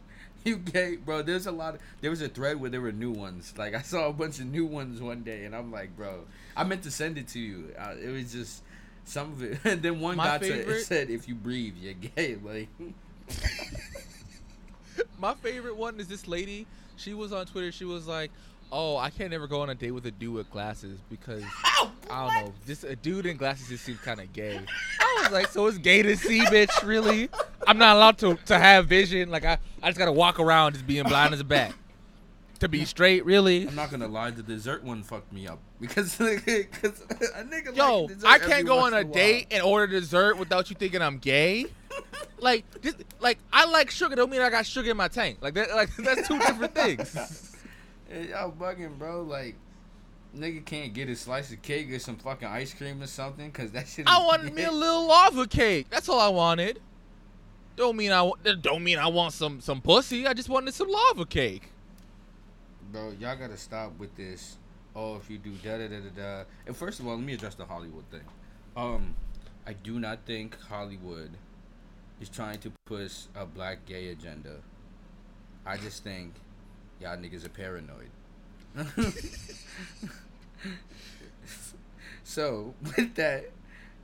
[0.51, 1.23] you gay, bro.
[1.23, 1.75] There's a lot.
[1.75, 3.53] Of, there was a thread where there were new ones.
[3.59, 6.21] Like I saw a bunch of new ones one day, and I'm like, bro,
[6.57, 7.75] I meant to send it to you.
[7.77, 8.63] Uh, it was just
[9.05, 9.59] some of it.
[9.65, 12.37] And then one My got to it said, if you breathe, you're gay.
[12.45, 12.69] Like.
[15.19, 16.67] My favorite one is this lady.
[16.97, 17.73] She was on Twitter.
[17.73, 18.31] She was like,
[18.73, 21.89] "Oh, I can't ever go on a date with a dude with glasses because I
[22.11, 22.53] don't know.
[22.67, 24.61] This a dude in glasses just seems kind of gay."
[25.01, 26.83] I was like, "So it's gay to see, bitch?
[26.87, 27.29] Really?
[27.67, 29.31] I'm not allowed to to have vision.
[29.31, 31.73] Like I, I just gotta walk around just being blind as a bat.
[32.61, 33.69] To be straight, really?
[33.69, 37.01] I'm not gonna lie, the dessert one fucked me up because because
[37.35, 39.15] a nigga Yo, I can't go on a in while.
[39.15, 41.67] date and order dessert without you thinking I'm gay.
[42.39, 44.17] like, this, like I like sugar.
[44.17, 45.39] Don't mean I got sugar in my tank.
[45.43, 45.71] Like that.
[45.75, 47.53] Like that's two different things.
[48.11, 49.23] Y'all bugging, bro.
[49.23, 49.57] Like,
[50.37, 53.73] nigga can't get a slice of cake or some fucking ice cream or something because
[53.73, 54.07] that shit.
[54.09, 55.89] I wanted me a little lava cake.
[55.91, 56.81] That's all I wanted.
[57.77, 58.31] Don't mean I
[58.63, 60.27] don't mean I want some some pussy.
[60.27, 61.71] I just wanted some lava cake.
[62.91, 64.57] bro, y'all gotta stop with this.
[64.95, 66.45] Oh, if you do da da da da da.
[66.67, 68.25] And first of all, let me address the Hollywood thing.
[68.77, 69.15] Um,
[69.67, 71.33] I do not think Hollywood
[72.21, 74.57] is trying to push a black gay agenda.
[75.67, 76.33] I just think
[77.01, 78.11] y'all niggas are paranoid.
[82.25, 83.51] so with that,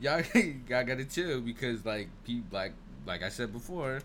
[0.00, 2.72] y'all, y'all gotta chill because like people like
[3.06, 4.00] like I said before,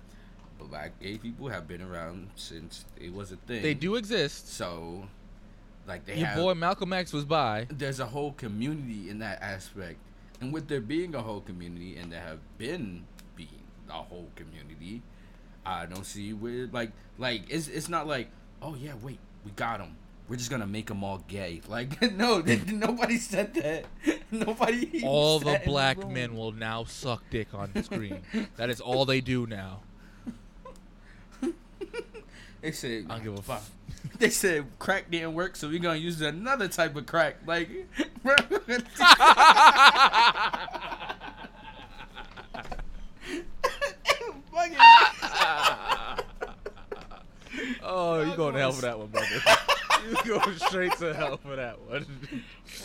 [0.65, 3.61] black gay people have been around since it was a thing.
[3.61, 4.53] They do exist.
[4.53, 5.07] So,
[5.87, 6.37] like they Your have.
[6.37, 7.67] boy Malcolm X was by.
[7.69, 9.99] there's a whole community in that aspect,
[10.41, 13.49] and with there being a whole community, and there have been being
[13.89, 15.01] a whole community,
[15.65, 18.29] I don't see where like like it's it's not like
[18.61, 19.95] oh yeah wait we got him.
[20.27, 21.61] We're just gonna make them all gay.
[21.69, 23.85] Like no, nobody said that.
[24.31, 25.03] Nobody.
[25.05, 26.13] All sat the black room.
[26.13, 28.21] men will now suck dick on the screen.
[28.57, 29.81] that is all they do now.
[32.61, 33.61] They said I don't give a fuck.
[34.19, 37.35] They said crack didn't work, so we're gonna use another type of crack.
[37.45, 37.69] Like,
[44.51, 44.77] Fucking-
[47.89, 49.41] Oh, you going to hell for that one, brother.
[50.25, 52.05] you going straight to hell for that one.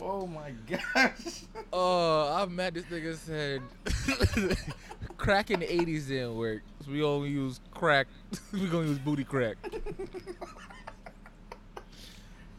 [0.01, 1.43] oh my gosh.
[1.73, 3.63] Oh, I'm mad this nigga said
[5.17, 6.63] crack in the 80s didn't work.
[6.85, 8.07] So we only use crack.
[8.53, 9.57] we gonna use booty crack.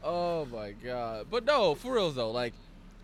[0.04, 1.28] oh my god.
[1.32, 2.54] But no, for real though, like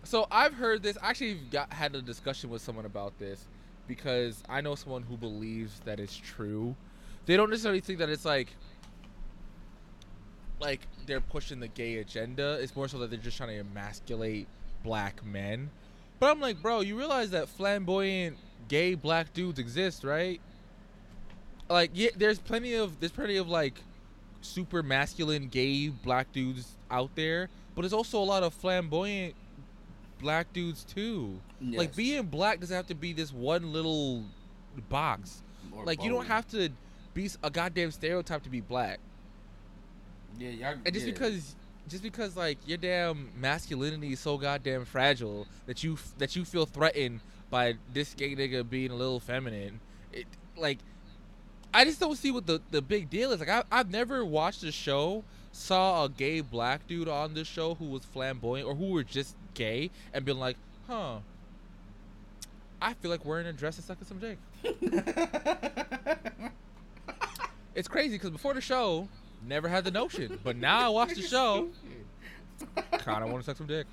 [0.04, 3.46] so I've heard this I actually got had a discussion with someone about this
[3.88, 6.76] because I know someone who believes that it's true.
[7.24, 8.54] They don't necessarily think that it's like
[10.60, 12.58] like they're pushing the gay agenda.
[12.60, 14.46] It's more so that they're just trying to emasculate
[14.84, 15.70] black men.
[16.18, 18.36] But I'm like, bro, you realize that flamboyant
[18.68, 20.40] gay black dudes exist, right?
[21.68, 23.74] Like, yeah, there's plenty of there's plenty of like
[24.42, 29.34] super masculine gay black dudes out there, but there's also a lot of flamboyant
[30.20, 31.40] black dudes too.
[31.60, 34.24] Like being black doesn't have to be this one little
[34.88, 35.42] box.
[35.72, 36.70] Or like you don't have to
[37.14, 38.98] be a goddamn stereotype to be black.
[40.40, 40.74] Yeah, y'all.
[40.86, 41.12] And just yeah.
[41.12, 41.54] because
[41.86, 46.64] just because like your damn masculinity is so goddamn fragile that you that you feel
[46.64, 49.80] threatened by this gay nigga being a little feminine,
[50.12, 50.26] it
[50.56, 50.78] like
[51.74, 53.40] I just don't see what the the big deal is.
[53.40, 57.74] Like I I've never watched a show saw a gay black dude on this show
[57.74, 61.18] who was flamboyant or who were just gay and been like, huh.
[62.80, 64.38] I feel like wearing a dress and sucking some dick.
[67.74, 69.08] It's crazy because before the show,
[69.46, 71.68] never had the notion, but now I watch the show,
[72.92, 73.86] kind of want to suck some dick.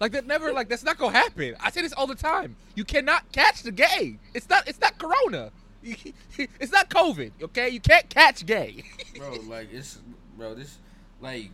[0.00, 1.54] Like that never, like that's not gonna happen.
[1.60, 2.56] I say this all the time.
[2.74, 4.18] You cannot catch the gay.
[4.34, 4.66] It's not.
[4.66, 5.52] It's not Corona.
[6.38, 7.32] It's not COVID.
[7.42, 8.84] Okay, you can't catch gay.
[9.16, 9.98] bro, like it's,
[10.36, 10.78] bro, this,
[11.20, 11.50] like,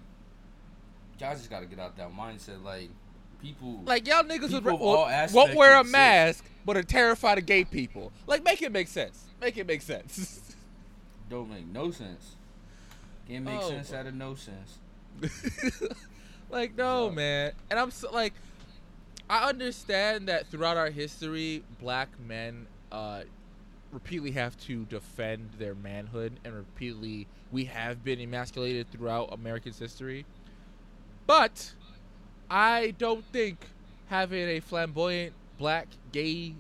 [1.19, 2.63] y'all just gotta get out that mindset.
[2.63, 2.91] Like,
[3.43, 7.39] people, Like y'all niggas would, won't, all won't aspects wear a mask, but are terrified
[7.39, 8.13] of gay people.
[8.27, 9.25] Like make it make sense.
[9.41, 10.57] Make it make sense.
[11.31, 12.37] don't make no sense.
[13.29, 13.99] Can't make Oh, sense bro.
[14.01, 14.79] out of no sense.
[16.51, 18.33] like no man and i'm so, like
[19.29, 23.23] i understand that throughout our history black men uh
[23.93, 30.25] repeatedly have to defend their manhood and repeatedly we have been emasculated throughout america's history
[31.27, 31.73] but
[32.51, 33.67] i don't think
[34.07, 36.55] having a flamboyant black gay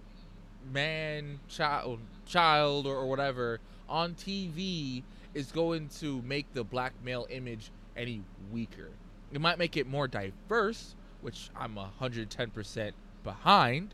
[0.72, 5.02] man child child or, or whatever on tv
[5.38, 8.88] is going to make the black male image any weaker.
[9.32, 12.92] It might make it more diverse which i'm 110%
[13.24, 13.92] behind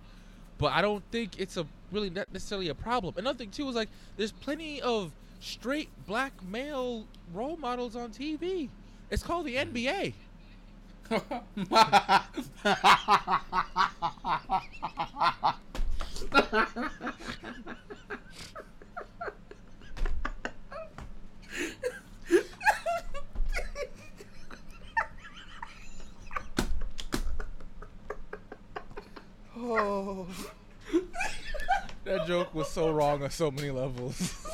[0.59, 3.15] but i don't think it's a really not necessarily a problem.
[3.17, 8.69] Another thing too is like there's plenty of straight black male role models on tv
[9.11, 10.13] it's called the nba
[29.57, 30.27] Oh.
[32.05, 34.47] that joke was so wrong on so many levels.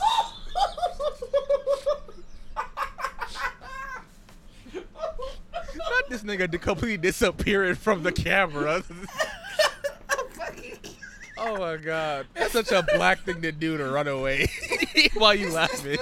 [4.75, 8.83] Not this nigga completely disappearing from the camera.
[11.39, 12.27] oh my god.
[12.35, 14.49] That's such a black thing to do to run away
[15.15, 15.99] while you laughing.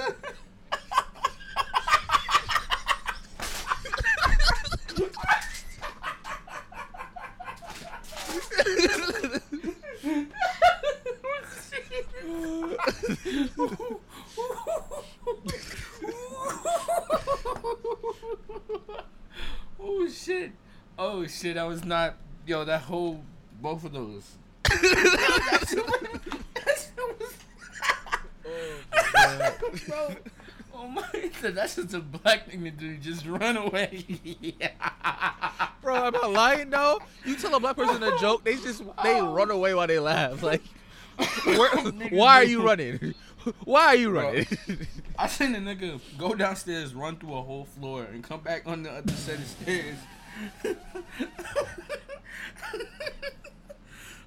[21.39, 21.57] Shit!
[21.57, 22.15] I was not.
[22.45, 23.21] Yo, that whole
[23.61, 24.35] both of those.
[24.63, 26.01] That shit was-
[26.55, 27.33] that shit was-
[29.87, 30.15] Bro,
[30.73, 31.03] oh my!
[31.41, 32.97] god, That's just a black thing to do.
[32.97, 34.05] Just run away.
[35.81, 36.99] Bro, I'm I lying though?
[37.25, 40.41] You tell a black person a joke, they just they run away while they laugh.
[40.43, 40.61] Like,
[41.45, 41.69] where,
[42.09, 43.13] why are you running?
[43.63, 44.23] Why are you Bro.
[44.23, 44.47] running?
[45.17, 48.83] I seen a nigga go downstairs, run through a whole floor, and come back on
[48.83, 49.97] the other set of stairs.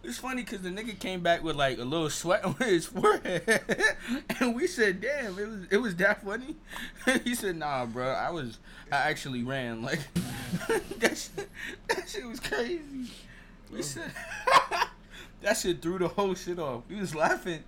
[0.04, 3.62] it's funny because the nigga came back with like a little sweat on his forehead,
[4.40, 6.56] and we said, "Damn, it was it was that funny."
[7.24, 8.58] he said, "Nah, bro, I was
[8.90, 10.00] I actually ran like
[10.98, 11.16] that.
[11.16, 11.48] Shit,
[11.88, 13.10] that shit was crazy."
[13.70, 13.82] We oh.
[13.82, 14.12] said
[15.40, 16.82] that shit threw the whole shit off.
[16.88, 17.64] We was laughing.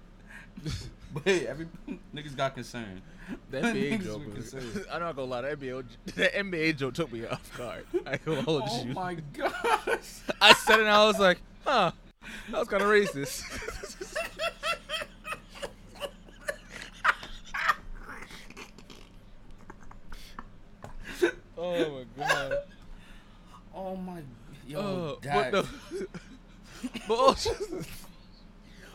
[1.15, 1.69] But hey, every
[2.15, 3.01] niggas got concerned.
[3.51, 4.27] That NBA joke.
[4.27, 4.85] were Was, concerned.
[4.93, 5.85] I'm not gonna lie, that NBA,
[6.17, 7.87] that NBA joke took me off guard.
[8.05, 8.93] I hold Oh you.
[8.93, 10.21] my gosh.
[10.43, 11.93] I said it and I was like, huh,
[12.51, 13.43] that was kind of racist.
[21.57, 22.59] oh my god.
[23.75, 24.23] Oh my.
[24.67, 25.53] Yo, Oh, that.
[25.53, 26.07] but, oh, no,
[27.09, 28.04] but jokes-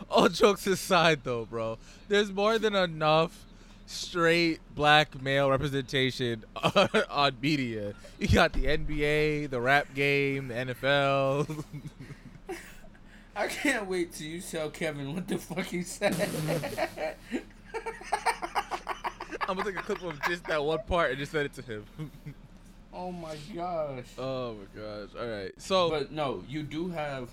[0.11, 3.45] all jokes aside, though, bro, there's more than enough
[3.85, 7.93] straight black male representation on, on media.
[8.17, 11.63] You got the NBA, the rap game, the NFL.
[13.35, 16.15] I can't wait till you tell Kevin what the fuck he said.
[19.47, 21.61] I'm gonna take a clip of just that one part and just send it to
[21.61, 21.85] him.
[22.93, 24.05] oh my gosh.
[24.17, 25.09] oh my gosh!
[25.19, 27.29] All right, so But no, you do have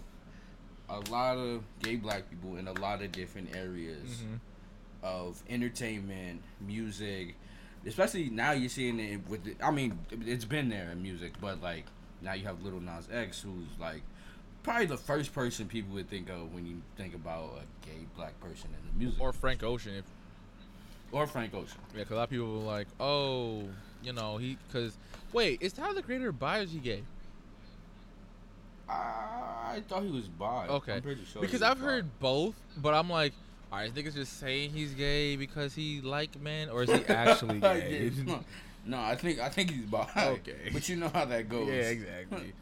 [0.88, 4.38] a lot of gay black people in a lot of different areas Mhm.
[5.03, 7.35] of entertainment, music.
[7.85, 9.44] Especially now you're seeing it with.
[9.44, 11.85] The, I mean, it's been there in music, but like
[12.22, 14.03] now you have Lil Nas X, who's like
[14.62, 18.38] probably the first person people would think of when you think about a gay black
[18.40, 20.05] person in the music, or Frank Ocean, if
[21.12, 21.79] or Frank Ocean.
[21.94, 23.68] Yeah, because a lot of people were like, oh,
[24.03, 24.96] you know, he because
[25.33, 27.03] wait, is Tyler the Creator bi or is he gay?
[28.88, 30.66] I thought he was bi.
[30.68, 30.94] Okay.
[30.94, 31.42] I'm pretty sure.
[31.42, 31.87] because I've bi.
[31.87, 33.33] heard both, but I'm like,
[33.72, 37.61] all right, niggas just saying he's gay because he like men, or is he actually
[37.61, 38.11] gay?
[38.25, 38.44] no,
[38.87, 40.09] no, I think I think he's bi.
[40.16, 40.70] Okay.
[40.72, 41.68] but you know how that goes.
[41.68, 42.53] yeah, exactly.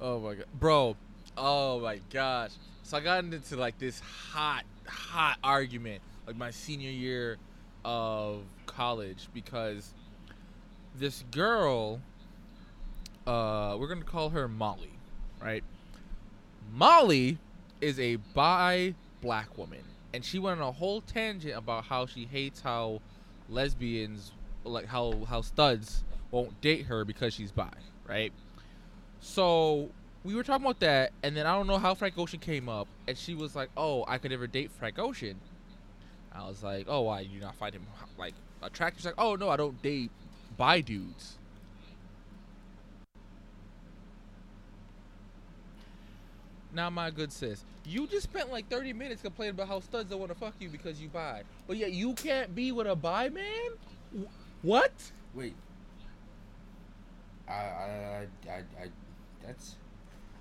[0.00, 0.96] oh my god, bro.
[1.36, 2.52] Oh my gosh.
[2.82, 7.38] So I got into like this hot, hot argument like my senior year
[7.84, 9.92] of college because
[10.94, 12.00] this girl,
[13.26, 14.93] uh, we're gonna call her Molly,
[15.44, 15.62] right?
[16.72, 17.38] Molly
[17.80, 22.24] is a bi black woman, and she went on a whole tangent about how she
[22.24, 23.00] hates how
[23.48, 24.32] lesbians,
[24.64, 27.70] like how how studs won't date her because she's bi,
[28.08, 28.32] right?
[29.20, 29.90] So
[30.24, 32.88] we were talking about that, and then I don't know how Frank Ocean came up,
[33.06, 35.38] and she was like, "Oh, I could never date Frank Ocean."
[36.32, 37.20] I was like, "Oh, why?
[37.20, 37.86] You not find him
[38.18, 40.10] like attractive?" She's like, "Oh no, I don't date
[40.56, 41.38] bi dudes."
[46.74, 50.18] Now, my good sis, you just spent like 30 minutes complaining about how studs don't
[50.18, 53.28] want to fuck you because you buy, but yet you can't be with a bi
[53.28, 54.26] man.
[54.62, 54.92] What?
[55.34, 55.54] Wait.
[57.48, 58.88] I, I, I, I, I,
[59.44, 59.76] that's.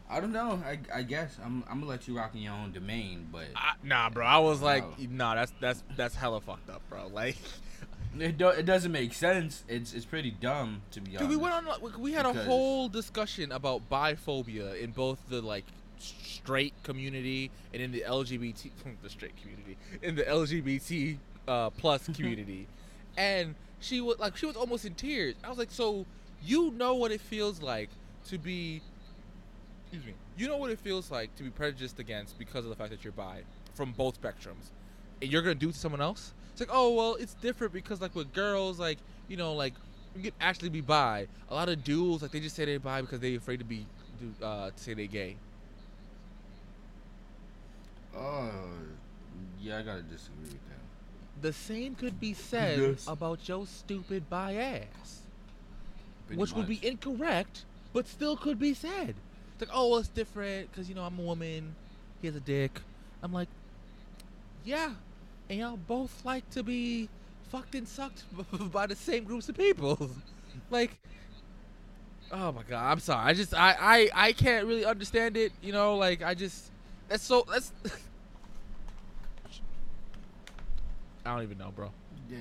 [0.10, 0.62] I don't know.
[0.65, 3.74] I, I guess I'm, I'm gonna let you rock in your own domain, but I,
[3.84, 4.26] nah, bro.
[4.26, 5.08] I was like, No.
[5.26, 7.08] nah, that's that's that's hella fucked up, bro.
[7.13, 7.38] Like,
[8.19, 9.63] it, do, it doesn't make sense.
[9.67, 11.30] It's, it's pretty dumb to be dude, honest.
[11.30, 11.65] we went on.
[11.65, 15.65] like, We had a whole discussion about biphobia in both the like
[16.04, 18.70] straight community and in the LGBT
[19.04, 22.68] the straight community in the LGBT uh, plus community,
[23.18, 25.36] and she was like, she was almost in tears.
[25.44, 26.06] I was like, so
[26.44, 27.89] you know what it feels like
[28.28, 28.82] to be.
[29.84, 30.13] Excuse me.
[30.38, 33.04] You know what it feels like to be prejudiced against because of the fact that
[33.04, 33.42] you're bi
[33.76, 34.72] from both spectrums,
[35.22, 36.34] and you're gonna do it to someone else.
[36.51, 38.97] It's like, oh well, it's different because like with girls, like
[39.28, 39.74] you know, like
[40.16, 41.28] you can actually be bi.
[41.49, 43.86] A lot of dudes like they just say they're bi because they're afraid to be
[44.20, 45.36] do- uh, to say they're gay.
[48.14, 48.51] Oh,
[49.59, 50.86] yeah, I gotta disagree with that.
[51.36, 53.05] The same could be said Yes.
[53.05, 55.30] about your stupid bi ass,
[56.28, 59.22] Pretty which would be incorrect, but still could be said.
[59.53, 61.78] It's like, oh, well, it's different because you know I'm a woman.
[62.22, 62.84] He has a dick.
[63.22, 63.49] I'm like,
[64.64, 64.95] yeah,
[65.49, 67.11] and y'all both like to be
[67.43, 68.26] fucked and sucked
[68.72, 70.11] by the same groups of people.
[70.70, 70.99] like,
[72.32, 73.26] oh my god, I'm sorry.
[73.32, 75.53] I just I I I can't really understand it.
[75.61, 76.72] You know, like I just
[77.14, 77.72] that's so that's.
[81.26, 81.91] I don't even know, bro.
[82.30, 82.39] Yeah,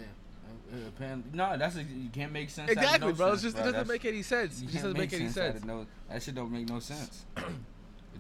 [0.73, 2.71] Uh, no, that's a, you can't make sense.
[2.71, 3.27] Exactly, no bro.
[3.29, 3.69] sense, It's just bro.
[3.69, 4.61] it doesn't make any sense.
[4.63, 5.63] It just doesn't make any sense.
[5.65, 7.27] no- that shit don't make no sense.
[7.37, 7.45] it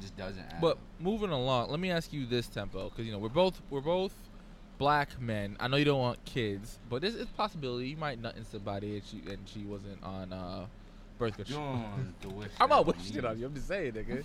[0.00, 0.42] just doesn't.
[0.42, 3.60] Add But moving along, let me ask you this tempo, because you know we're both
[3.70, 4.12] we're both
[4.76, 5.56] black men.
[5.58, 8.96] I know you don't want kids, but this is possibility you might nut in somebody
[8.96, 10.66] and she and she wasn't on uh,
[11.18, 11.60] birth control.
[11.64, 12.50] don't want to wish.
[12.60, 13.46] I'm not on wishing it on you.
[13.46, 14.22] I'm just saying, nigga.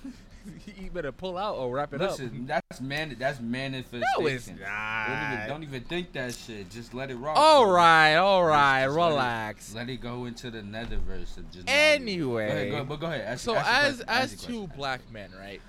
[0.78, 2.12] you better pull out or wrap it up.
[2.12, 3.16] Listen, that's man.
[3.20, 4.04] That's manifestation.
[4.20, 6.70] No, it's Don't even, don't even think that shit.
[6.70, 7.38] Just let it rock.
[7.38, 7.74] All bro.
[7.74, 9.76] right, all right, just let it- relax.
[9.76, 11.70] Let it go into the netherverse and just.
[11.70, 12.48] Anyway.
[12.48, 13.22] go ahead, go, but go ahead.
[13.22, 14.72] Ask, so ask as question, as two question.
[14.76, 15.62] black men, right?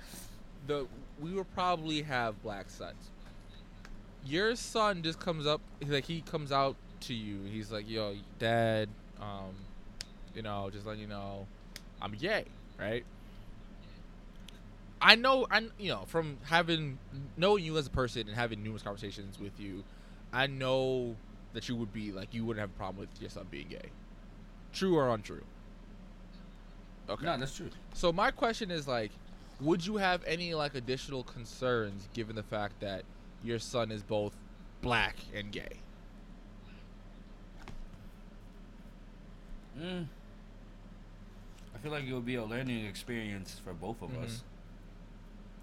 [0.67, 0.87] The
[1.19, 3.09] we will probably have black sons.
[4.25, 7.39] Your son just comes up like he comes out to you.
[7.49, 8.89] He's like, "Yo, dad,
[9.21, 9.55] um,
[10.35, 11.47] you know, just letting you know,
[12.01, 12.45] I'm gay,
[12.79, 13.03] right?"
[15.01, 16.97] I know, I you know from having
[17.37, 19.83] knowing you as a person and having numerous conversations with you,
[20.33, 21.15] I know
[21.53, 23.89] that you would be like you wouldn't have a problem with your son being gay.
[24.73, 25.43] True or untrue?
[27.09, 27.25] Okay.
[27.25, 27.69] No, that's true.
[27.93, 29.11] So my question is like,
[29.61, 33.03] would you have any like additional concerns given the fact that
[33.43, 34.35] your son is both
[34.81, 35.79] black and gay?
[39.79, 40.07] Mm.
[41.73, 44.43] I feel like it would be a learning experience for both of us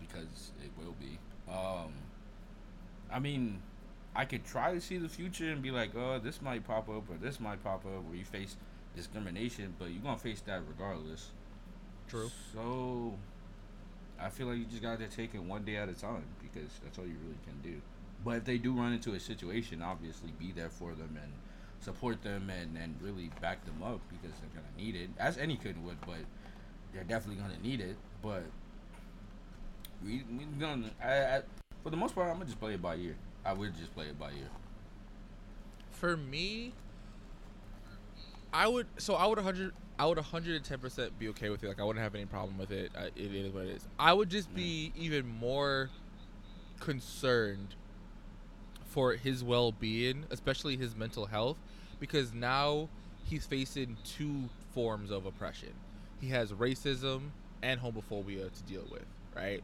[0.06, 1.18] because it will be.
[1.50, 1.92] Um,
[3.10, 3.60] I mean,
[4.14, 7.08] I could try to see the future and be like, oh, this might pop up
[7.10, 8.56] or this might pop up where you face
[8.94, 11.30] discrimination, but you're gonna face that regardless.
[12.08, 12.30] True.
[12.54, 13.14] So,
[14.18, 16.98] I feel like you just gotta take it one day at a time because that's
[16.98, 17.80] all you really can do.
[18.24, 21.32] But if they do run into a situation, obviously be there for them and
[21.80, 25.56] support them and, and really back them up because they're gonna need it, as any
[25.56, 26.00] kid would.
[26.00, 26.24] But
[26.92, 27.96] they're definitely gonna need it.
[28.22, 28.44] But
[30.04, 31.42] we we gonna I, I,
[31.82, 33.16] for the most part, I'm gonna just play it by ear.
[33.44, 34.48] I would just play it by ear.
[35.92, 36.72] For me,
[38.52, 41.68] I would so I would 100 I would 110% be okay with it.
[41.68, 42.92] Like I wouldn't have any problem with it.
[42.98, 43.88] I, it is what it is.
[43.98, 45.00] I would just be mm.
[45.00, 45.90] even more
[46.80, 47.74] concerned
[48.84, 51.58] for his well-being, especially his mental health,
[51.98, 52.88] because now
[53.24, 55.72] he's facing two forms of oppression.
[56.20, 57.30] He has racism
[57.62, 59.62] and homophobia to deal with, right?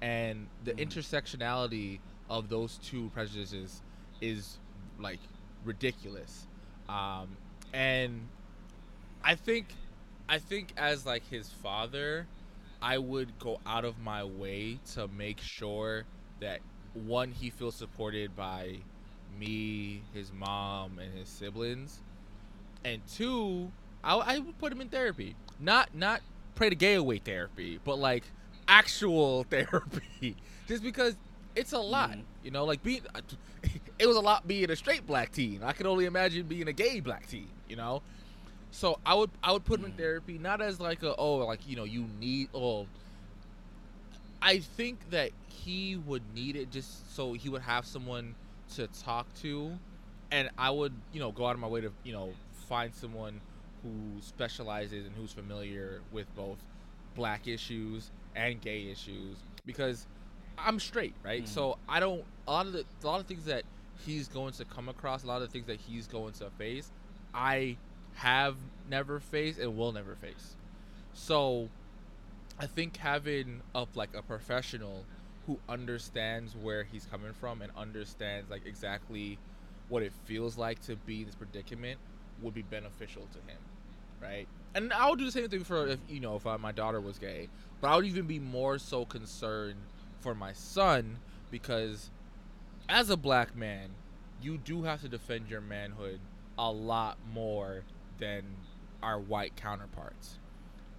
[0.00, 0.88] And the Mhm.
[0.88, 3.82] intersectionality of those two prejudices
[4.20, 4.58] is
[4.98, 5.20] like
[5.64, 6.48] ridiculous.
[6.88, 7.38] Um,
[7.72, 8.28] and
[9.22, 9.74] I think,
[10.28, 12.28] I think as like his father,
[12.80, 16.06] I would go out of my way to make sure
[16.40, 16.60] that
[16.94, 18.84] one he feels supported by
[19.38, 22.02] me, his mom, and his siblings,
[22.84, 23.72] and two,
[24.02, 25.36] I, I would put him in therapy.
[25.58, 26.22] Not not
[26.54, 28.24] pray to gay away therapy, but like
[28.68, 30.36] actual therapy.
[30.68, 31.16] Just because
[31.56, 32.22] it's a lot, Mhm.
[32.44, 32.64] you know.
[32.64, 33.02] Like being,
[33.98, 35.62] it was a lot being a straight black teen.
[35.64, 38.02] I can only imagine being a gay black teen, you know.
[38.70, 41.66] So I would I would put him in therapy, not as like a oh like
[41.68, 42.86] you know you need oh.
[44.40, 48.34] I think that he would need it just so he would have someone
[48.76, 49.72] to talk to,
[50.30, 52.30] and I would you know go out of my way to you know
[52.68, 53.40] find someone
[53.82, 56.58] who specializes and who's familiar with both
[57.18, 60.06] black issues and gay issues because
[60.58, 61.44] I'm straight, right?
[61.44, 61.48] Mhm.
[61.48, 63.64] So I don't a lot of the a lot of things that
[64.06, 66.92] he's going to come across, a lot of the things that he's going to face,
[67.34, 67.78] I
[68.16, 68.56] have
[68.88, 70.56] never faced and will never face.
[71.14, 71.70] So
[72.58, 75.06] I think having of like a professional
[75.46, 79.38] who understands where he's coming from and understands like exactly
[79.88, 82.00] what it feels like to be in this predicament
[82.40, 83.60] would be beneficial to him,
[84.20, 84.48] right?
[84.74, 87.00] And I would do the same thing for if you know if uh, my daughter
[87.00, 87.48] was gay,
[87.80, 89.76] but I would even be more so concerned
[90.20, 91.18] for my son
[91.50, 92.10] because
[92.88, 93.90] as a black man,
[94.42, 96.20] you do have to defend your manhood
[96.58, 97.82] a lot more
[98.18, 98.42] than
[99.02, 100.38] our white counterparts.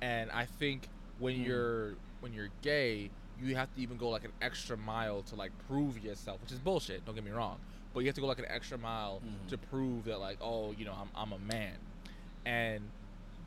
[0.02, 0.88] And I think
[1.20, 1.46] when Mm.
[1.46, 3.10] you're when you're gay,
[3.42, 6.60] you have to even go like an extra mile to like prove yourself, which is
[6.60, 7.06] bullshit.
[7.06, 7.60] Don't get me wrong,
[7.94, 9.50] but you have to go like an extra mile Mhm.
[9.50, 11.76] to prove that like oh you know I'm I'm a man,
[12.46, 12.90] and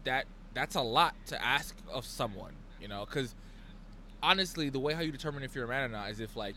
[0.05, 3.35] that that's a lot to ask of someone, you know, because
[4.23, 6.55] honestly, the way how you determine if you're a man or not is if like,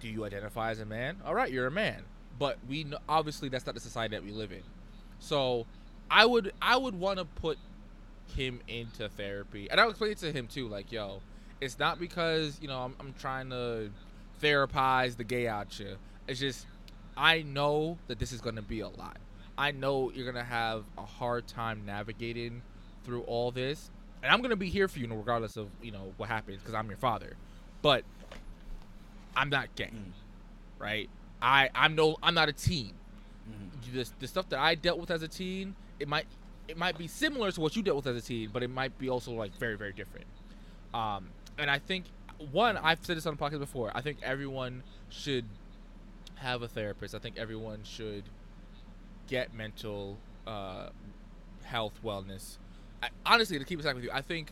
[0.00, 1.16] do you identify as a man?
[1.24, 2.02] All right, you're a man.
[2.38, 4.62] But we know, obviously that's not the society that we live in.
[5.18, 5.66] So,
[6.10, 7.58] I would I would want to put
[8.34, 10.68] him into therapy, and I'll explain it to him too.
[10.68, 11.20] Like, yo,
[11.60, 13.90] it's not because you know I'm, I'm trying to
[14.42, 15.96] therapize the gay out you.
[16.26, 16.66] It's just
[17.16, 19.18] I know that this is gonna be a lot.
[19.58, 22.62] I know you're gonna have a hard time navigating
[23.04, 23.90] through all this,
[24.22, 26.88] and I'm gonna be here for you, regardless of you know what happens, because I'm
[26.88, 27.36] your father.
[27.82, 28.04] But
[29.36, 30.12] I'm not gay, Mm.
[30.78, 31.10] right?
[31.42, 32.94] I I'm no I'm not a teen.
[33.50, 33.92] Mhm.
[33.92, 36.26] the, the stuff that I dealt with as a teen, it might
[36.68, 38.96] it might be similar to what you dealt with as a teen, but it might
[38.98, 40.26] be also like very very different.
[40.94, 42.06] Um, and I think
[42.52, 43.90] one, I've said this on the podcast before.
[43.94, 45.44] I think everyone should
[46.36, 47.14] have a therapist.
[47.14, 48.22] I think everyone should
[49.28, 50.88] get mental uh,
[51.62, 52.56] health wellness.
[53.02, 54.50] I, honestly, to keep it with you, I think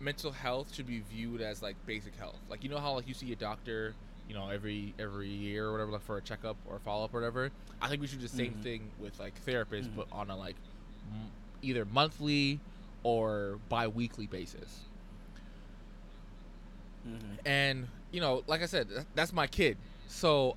[0.00, 2.38] mental health should be viewed as like basic health.
[2.48, 3.94] Like you know how like you see a doctor,
[4.28, 7.18] you know, every every year or whatever, like for a checkup or follow up or
[7.20, 7.50] whatever.
[7.82, 8.62] I think we should do the same Mhm.
[8.62, 9.96] thing with like therapists, Mhm.
[9.96, 10.56] but on a like
[11.12, 11.30] m-
[11.62, 12.60] either monthly
[13.02, 14.80] or bi-weekly basis.
[17.06, 17.38] Mhm.
[17.46, 19.76] And you know, like I said, that's my kid.
[20.08, 20.56] So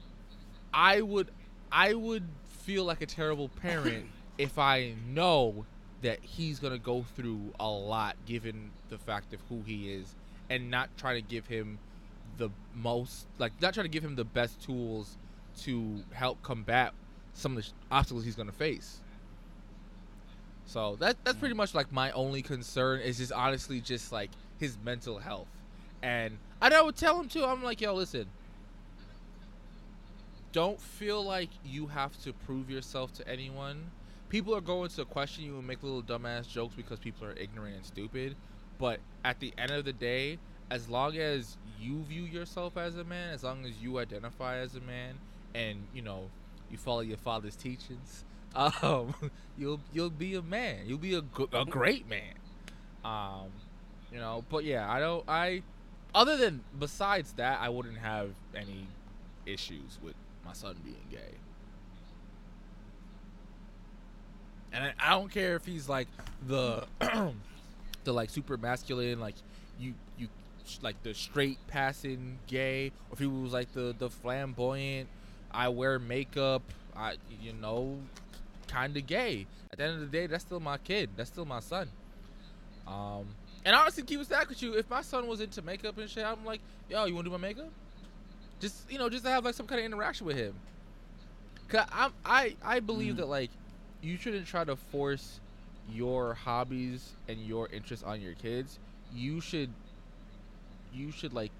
[0.73, 1.29] I would
[1.71, 2.23] I would
[2.63, 4.05] feel like a terrible parent
[4.37, 5.65] if I know
[6.01, 10.15] that he's gonna go through a lot given the fact of who he is
[10.49, 11.79] and not try to give him
[12.37, 15.17] the most like not trying to give him the best tools
[15.59, 16.93] to help combat
[17.33, 19.01] some of the obstacles he's gonna face.
[20.65, 24.77] So that that's pretty much like my only concern is just honestly just like his
[24.83, 25.47] mental health.
[26.01, 27.43] And and I would tell him too.
[27.43, 28.27] I'm like, yo, listen.
[30.51, 33.91] Don't feel like you have to prove yourself to anyone.
[34.29, 37.75] People are going to question you and make little dumbass jokes because people are ignorant
[37.75, 38.35] and stupid.
[38.77, 40.39] But at the end of the day,
[40.69, 44.75] as long as you view yourself as a man, as long as you identify as
[44.75, 45.15] a man,
[45.53, 46.29] and you know
[46.69, 48.25] you follow your father's teachings,
[48.55, 49.13] um,
[49.57, 50.79] you'll you'll be a man.
[50.85, 51.23] You'll be a,
[51.53, 52.33] a great man.
[53.03, 53.51] Um,
[54.11, 55.23] you know, but yeah, I don't.
[55.27, 55.63] I
[56.13, 58.87] other than besides that, I wouldn't have any
[59.45, 60.15] issues with
[60.51, 61.37] my son being gay.
[64.73, 66.07] And I, I don't care if he's like
[66.47, 66.85] the
[68.03, 69.35] the like super masculine, like
[69.79, 70.27] you you
[70.81, 75.07] like the straight passing gay, or if he was like the the flamboyant,
[75.51, 76.63] I wear makeup,
[76.95, 77.97] I you know,
[78.67, 79.47] kind of gay.
[79.71, 81.11] At the end of the day, that's still my kid.
[81.15, 81.87] That's still my son.
[82.85, 83.25] Um,
[83.63, 84.73] and honestly, keep it stack with you.
[84.73, 87.37] If my son was into makeup and shit, I'm like, yo, you want to do
[87.37, 87.69] my makeup?
[88.61, 90.53] Just you know, just to have like some kind of interaction with him.
[91.67, 93.17] Cause I'm, I I believe Mhm.
[93.17, 93.49] that like
[94.01, 95.39] you shouldn't try to force
[95.91, 98.79] your hobbies and your interests on your kids.
[99.13, 99.69] You should
[100.93, 101.51] you should like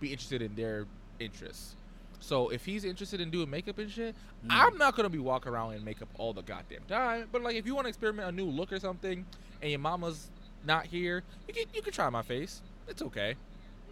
[0.00, 0.86] be interested in their
[1.18, 1.74] interests.
[2.20, 4.14] So if he's interested in doing makeup and shit,
[4.44, 4.48] Mm.
[4.50, 7.28] I'm not gonna be walking around in makeup all the goddamn time.
[7.32, 9.24] But like, if you want to experiment a new look or something,
[9.62, 10.30] and your mama's
[10.64, 12.60] not here, you can you can try my face.
[12.88, 13.36] It's okay.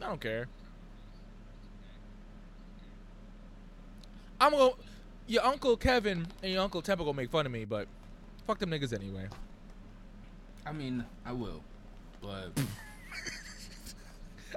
[0.03, 0.49] I don't care.
[4.41, 4.73] I'm gonna
[5.27, 7.89] your uncle Kevin and your uncle Tempo gonna make fun of me, but
[8.47, 9.27] fuck them niggas anyway.
[10.67, 11.63] I mean, I will,
[12.23, 12.51] but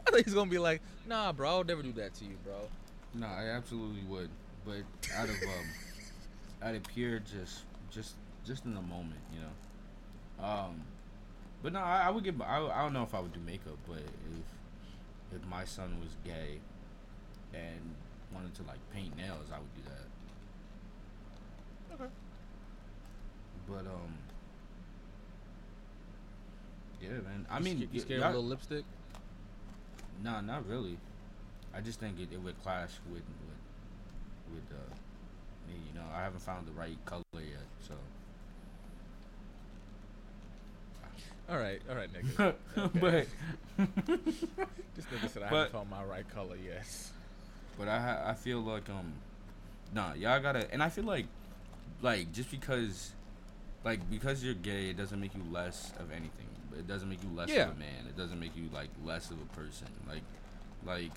[0.08, 2.56] I think he's gonna be like, nah, bro, I'll never do that to you, bro.
[3.14, 4.30] no, I absolutely would.
[4.66, 4.84] But
[5.16, 5.66] out of um,
[6.64, 8.16] out of pure just just
[8.46, 10.46] just in the moment, you know.
[10.46, 10.82] Um,
[11.64, 12.36] but no, I, I would get.
[12.42, 16.16] I, I don't know if I would do makeup, but if if my son was
[16.26, 16.60] gay
[17.54, 17.96] and
[18.38, 20.06] wanted to like paint nails, I would do that.
[22.04, 22.12] Okay.
[23.68, 24.14] But um,
[27.02, 27.46] yeah, man.
[27.50, 28.86] I You mean, sca- you scared of a little lipstick?
[30.24, 30.98] Nah, not really.
[31.76, 34.94] I just think it, it would clash with with with uh,
[35.68, 35.76] me.
[35.88, 37.94] You know, I haven't found the right color yet, so.
[41.50, 42.56] All right, all right, nigga.
[42.76, 43.28] but
[44.96, 46.86] This nigga said I But- haven't found my right color yet.
[47.78, 49.14] But I ha- I feel like um,
[49.94, 51.26] nah, y'all gotta, and I feel like
[52.02, 53.12] like just because
[53.84, 56.48] like because you're gay, it doesn't make you less of anything.
[56.78, 57.70] It doesn't make you less Yeah.
[57.70, 58.06] of a man.
[58.08, 59.88] It doesn't make you like less of a person.
[60.08, 60.22] Like
[60.86, 61.12] like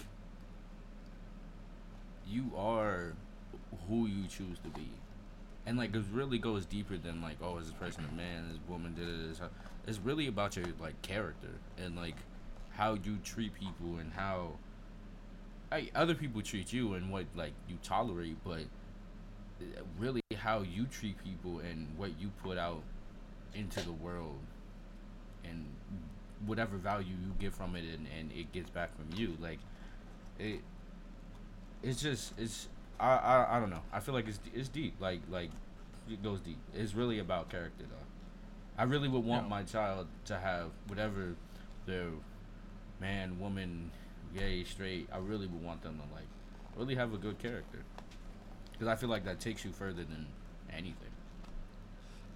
[2.26, 3.12] you are
[3.88, 4.88] who you choose to be.
[5.66, 8.58] And like it really goes deeper than like, oh, is this person a man, is
[8.58, 9.40] this woman, did it
[9.86, 11.48] it's really about your like character
[11.82, 12.16] and like
[12.70, 14.52] how you treat people and how
[15.94, 18.60] Other people treat you and what like you tolerate, but
[19.60, 19.64] uh,
[19.98, 22.82] really how you treat people and what you put out
[23.54, 24.38] into the world
[25.44, 25.66] and
[26.46, 29.58] whatever value you get from it and, and it gets back from you like
[30.38, 30.60] it
[31.82, 32.68] it's just it's
[32.98, 33.82] I, I I don't know.
[33.92, 34.94] I feel like it's it's deep.
[35.00, 35.50] Like like
[36.10, 36.58] it goes deep.
[36.74, 38.06] It's really about character though.
[38.78, 39.48] I really would want Yeah.
[39.48, 41.34] my child to have whatever
[41.86, 42.08] their
[43.00, 43.90] man woman
[44.36, 46.28] gay straight I really would want them to like
[46.76, 47.78] really have a good character
[48.72, 50.26] because I feel like that takes you further than
[50.72, 51.10] anything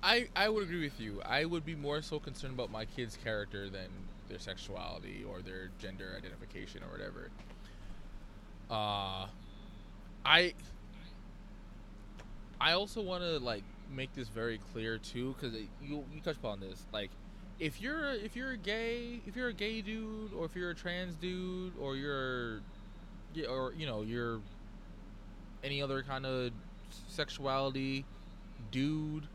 [0.06, 1.22] I, I would agree with you.
[1.24, 3.88] I would be more so concerned about my kid's character than
[4.28, 7.30] their sexuality or their gender identification or whatever.
[8.70, 9.28] Uh,
[10.26, 10.52] I
[12.60, 13.62] I also want to like
[13.94, 16.84] make this very clear too, because you you touched upon this.
[16.92, 17.10] Like,
[17.58, 20.74] if you're if you're a gay, if you're a gay dude, or if you're a
[20.74, 22.60] trans dude, or you're,
[23.48, 24.40] or you know you're
[25.62, 26.50] any other kind of
[27.08, 28.04] sexuality
[28.70, 29.26] dude,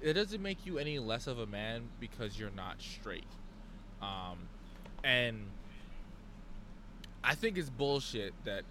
[0.00, 3.24] it doesn't make you any less of a man because you're not straight.
[4.00, 4.38] Um,
[5.02, 5.46] and
[7.24, 8.62] I think it's bullshit that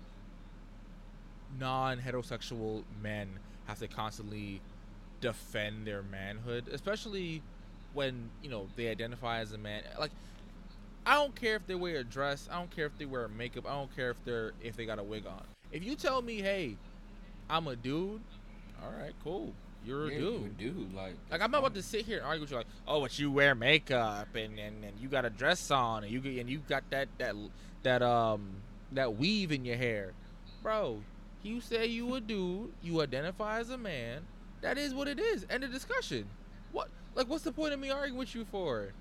[1.59, 3.27] non-heterosexual men
[3.65, 4.61] have to constantly
[5.21, 7.41] defend their manhood, especially
[7.95, 9.81] when you know they identify as a man.
[9.99, 10.11] Like,
[11.05, 12.47] I don't care if they wear a dress.
[12.51, 13.65] I don't care if they wear makeup.
[13.67, 15.41] I don't care if they're if they got a wig on.
[15.71, 16.77] If you tell me, hey,
[17.49, 18.21] I'm a dude,
[18.83, 19.53] all right, cool.
[19.85, 20.19] You're a dude.
[20.19, 20.95] you a dude.
[20.95, 23.17] Like, Like I'm not about to sit here and argue with you like, oh, but
[23.19, 26.59] you wear makeup and, and, and you got a dress on and you and you
[26.67, 27.35] got that that
[27.83, 28.47] that um
[28.91, 30.13] that weave in your hair,
[30.63, 31.01] bro.
[31.43, 34.23] You say you a dude, you identify as a man.
[34.61, 35.45] That is what it is.
[35.47, 36.25] End of discussion.
[37.15, 38.93] Like what's the point of me arguing with you for?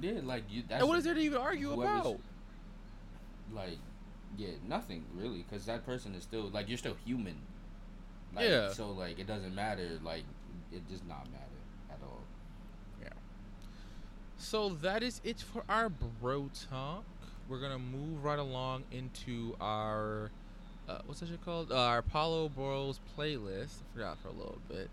[0.00, 0.62] Yeah, like you.
[0.68, 2.20] That's and what is there to even argue about?
[3.52, 3.78] Like,
[4.36, 7.36] yeah, nothing really, because that person is still like you're still human.
[8.34, 8.72] Like, Yeah.
[8.72, 9.98] So like it doesn't matter.
[10.02, 10.22] Like
[10.72, 11.44] it does not matter
[11.90, 12.20] at all.
[13.02, 13.08] Yeah.
[14.36, 17.04] So that is it for our bro talk.
[17.48, 20.30] We're gonna move right along into our
[20.88, 21.70] uh, what's that shit called?
[21.70, 23.82] Uh, our Apollo Bros playlist.
[23.82, 24.88] I forgot for a little bit.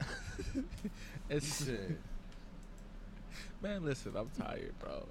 [1.30, 1.68] it's
[3.62, 5.06] man, listen, I'm tired, bro.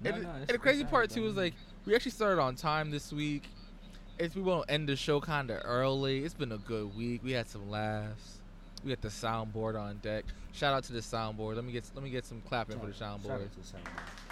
[0.00, 1.54] No, and, no, and the crazy part too is like
[1.84, 3.48] we actually started on time this week.
[4.18, 6.24] It's we want to end the show kind of early.
[6.24, 7.22] It's been a good week.
[7.24, 8.40] We had some laughs.
[8.84, 10.24] We got the soundboard on deck.
[10.52, 11.56] Shout out to the soundboard.
[11.56, 13.50] Let me get let me get some clapping for the Shout out soundboard.
[13.50, 14.22] to the soundboard.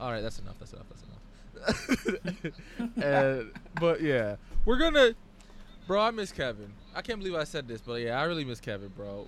[0.00, 0.56] All right, that's enough.
[0.58, 0.86] That's enough.
[0.90, 1.18] That's enough.
[2.96, 4.34] and, but yeah,
[4.64, 5.14] we're gonna,
[5.86, 6.00] bro.
[6.00, 6.72] I miss Kevin.
[6.94, 9.26] I can't believe I said this, but yeah, I really miss Kevin, bro.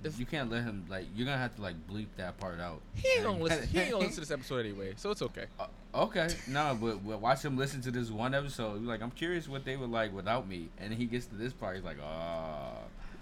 [0.00, 1.06] It's- You can't let him like.
[1.16, 2.80] You're gonna have to like bleep that part out.
[2.94, 3.66] He ain't gonna listen.
[3.68, 5.46] He ain't gonna listen to this episode anyway, so it's okay.
[5.58, 8.82] Uh, okay, no, but, but watch him listen to this one episode.
[8.84, 11.76] Like, I'm curious what they were like without me, and he gets to this part,
[11.76, 12.72] he's like, ah.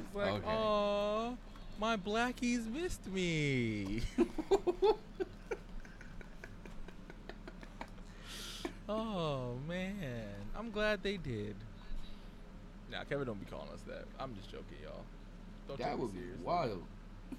[0.07, 0.45] It's like, Okay.
[0.49, 1.37] oh,
[1.81, 4.03] my blackies missed me.
[8.89, 9.95] oh man,
[10.59, 11.55] I'm glad they did.
[12.91, 14.05] Nah, Kevin don't be calling us that.
[14.21, 15.03] I'm just joking, y'all.
[15.69, 16.45] Don't that would be seriously.
[16.45, 16.83] wild.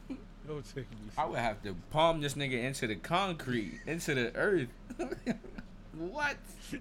[0.47, 0.97] Don't take me.
[1.17, 4.67] I would have to palm this nigga into the concrete, into the earth.
[5.97, 6.37] what?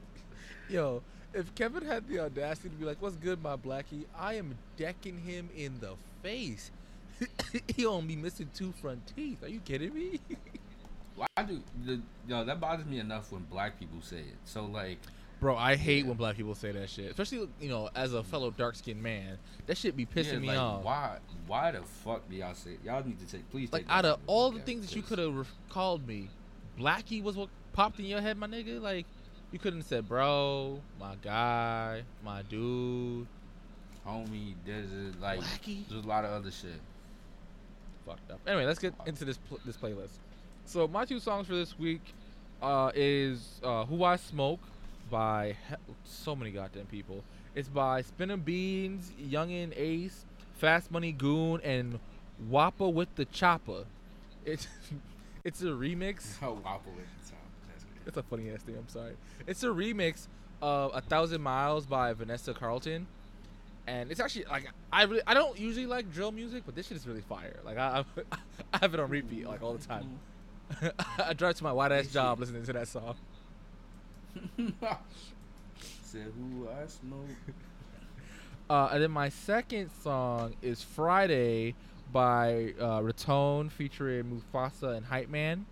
[0.68, 1.02] Yo,
[1.32, 5.18] if Kevin had the audacity to be like, "What's good, my blackie?" I am decking
[5.18, 6.70] him in the face.
[7.74, 9.42] he only be missing two front teeth.
[9.42, 10.20] Are you kidding me?
[11.16, 12.44] Why do the yo?
[12.44, 14.36] That bothers me enough when black people say it.
[14.44, 14.98] So like,
[15.44, 17.10] Bro, I hate when black people say that shit.
[17.10, 19.36] Especially, you know, as a fellow dark skinned man.
[19.66, 20.82] That shit be pissing yeah, me like, off.
[20.84, 21.18] Why?
[21.46, 22.78] Why the fuck do y'all say?
[22.82, 23.50] Y'all need to take.
[23.50, 23.70] Please.
[23.70, 26.30] Like, take that out of all the things that you could have called me,
[26.80, 28.80] Blackie was what popped in your head, my nigga.
[28.80, 29.04] Like,
[29.52, 33.26] you couldn't have said, bro, my guy, my dude,
[34.06, 34.54] homie.
[34.64, 35.86] There's a, like, Blackie?
[35.90, 36.80] there's a lot of other shit.
[38.06, 38.40] fucked up.
[38.46, 40.16] Anyway, let's get into this pl- this playlist.
[40.64, 42.14] So my two songs for this week
[42.62, 44.60] uh, is uh, "Who I Smoke"
[45.10, 45.74] by he-
[46.04, 47.24] so many goddamn people.
[47.54, 50.24] It's by Spinning Beans, Yungeen Ace,
[50.54, 51.98] Fast Money Goon, and
[52.50, 53.84] Whoppa with the Chopper.
[54.44, 54.66] It's
[55.44, 56.36] it's a remix.
[56.42, 57.06] Oh, wobble it.
[57.24, 57.34] So,
[57.68, 58.00] that's good.
[58.06, 58.76] It's a funny ass thing.
[58.76, 59.14] I'm sorry.
[59.46, 60.26] It's a remix
[60.60, 63.06] of "A Thousand Miles" by Vanessa Carlton,
[63.86, 66.96] and it's actually like I really I don't usually like drill music, but this shit
[66.96, 67.60] is really fire.
[67.64, 68.36] Like I I,
[68.72, 70.18] I have it on repeat like all the time.
[70.72, 71.20] Mm-hmm.
[71.22, 73.14] I drive to my white ass job listening to that song.
[76.02, 77.28] Said who I smoke.
[78.70, 81.74] Uh, and then my second song is "Friday"
[82.12, 84.24] by uh, Riton featuring
[84.54, 85.66] Mufasa and Hype Man.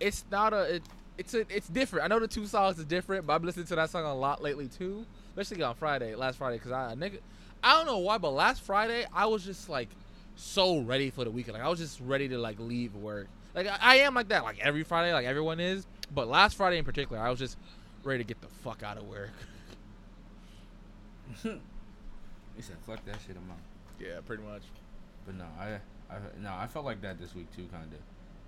[0.00, 0.82] It's not a it,
[1.18, 2.04] it's a it's different.
[2.04, 4.42] I know the two songs are different, but I've listened to that song a lot
[4.42, 5.06] lately too,
[5.36, 7.18] especially on Friday, last Friday, because I nigga,
[7.62, 9.88] I don't know why, but last Friday I was just like
[10.36, 11.54] so ready for the weekend.
[11.54, 13.28] Like I was just ready to like leave work.
[13.54, 15.86] Like I, I am like that, like every Friday, like everyone is.
[16.14, 17.56] But last Friday in particular, I was just
[18.04, 19.30] ready to get the fuck out of work.
[22.54, 23.56] He said, "Fuck that shit, I'm out."
[23.98, 24.60] Yeah, pretty much.
[25.24, 25.78] But no, I,
[26.12, 27.98] I, no, I felt like that this week too, kind of.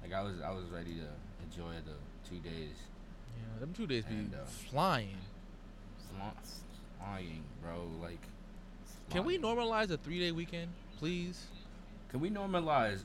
[0.03, 1.09] Like I was, I was ready to
[1.43, 1.95] enjoy the
[2.29, 2.75] two days
[3.35, 5.17] Yeah, them two days be uh, flying.
[6.99, 7.87] flying, bro.
[8.03, 8.21] Like,
[9.11, 11.47] Can we normalize a three day weekend, please?
[12.11, 13.05] Can we normalize?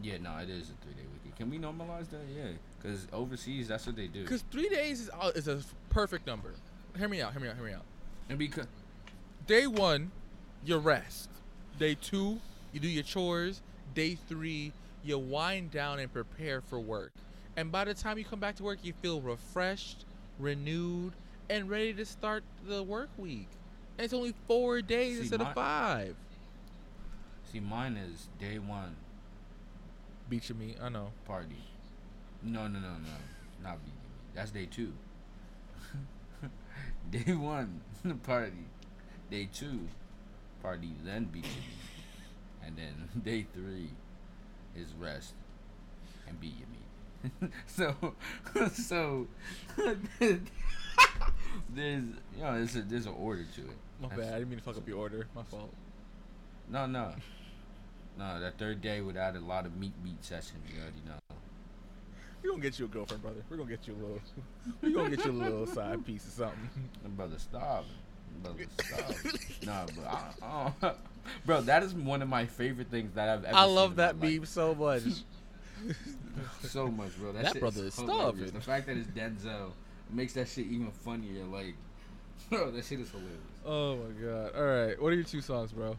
[0.00, 1.36] Yeah, no, it is a three day weekend.
[1.36, 2.20] Can we normalize that?
[2.32, 4.22] Yeah, because overseas, that's what they do.
[4.22, 5.60] Because three days is, uh, is a
[5.90, 6.52] perfect number.
[6.96, 7.32] Hear me out.
[7.32, 7.56] Hear me out.
[7.56, 7.84] Hear me out.
[8.28, 8.66] And because
[9.46, 10.10] Day one,
[10.64, 11.30] you rest.
[11.78, 12.38] Day two,
[12.72, 13.62] you do your chores.
[13.94, 14.72] Day three,
[15.04, 17.12] you wind down and prepare for work.
[17.56, 20.04] And by the time you come back to work, you feel refreshed,
[20.38, 21.12] renewed,
[21.48, 23.48] and ready to start the work week.
[23.96, 26.16] And it's only four days See, instead my- of five.
[27.50, 28.94] see, mine is day one
[30.28, 31.10] Beach of me, I know.
[31.24, 31.56] party.
[32.42, 34.18] No, no, no, no, not beating me.
[34.34, 34.92] That's day two.
[37.10, 37.80] day one
[38.22, 38.66] party.
[39.30, 39.88] Day two
[40.62, 43.90] party, then beating me, and then day three
[44.76, 45.34] is rest
[46.26, 47.52] and beat your meat.
[47.66, 48.14] so,
[48.72, 49.26] so
[50.20, 50.40] there's
[51.74, 53.76] you know there's a there's an order to it.
[54.00, 54.34] My bad.
[54.34, 55.26] I didn't mean to fuck up your order.
[55.34, 55.72] My fault.
[56.70, 57.12] No, no.
[58.18, 61.36] No, that third day would add a lot of meat beat sessions, you already know.
[62.42, 63.42] We're gonna get you a girlfriend, brother.
[63.50, 64.20] We're gonna get you a little.
[64.82, 66.70] We're gonna get you a little side piece or something.
[67.02, 67.90] My brother starving.
[68.44, 69.40] My brother starving.
[69.66, 70.04] nah, bro.
[70.06, 70.92] I, I,
[71.46, 74.16] bro, that is one of my favorite things that I've ever I love in that
[74.18, 74.34] my life.
[74.36, 75.02] meme so much.
[76.62, 77.32] So much, bro.
[77.32, 78.20] That, That shit brother is hilarious.
[78.22, 78.50] starving.
[78.52, 79.70] The fact that it's Denzel
[80.10, 81.44] makes that shit even funnier.
[81.44, 81.74] Like,
[82.50, 83.38] bro, that shit is hilarious.
[83.66, 84.52] oh my god!
[84.56, 85.96] All right, what are your two songs, bro?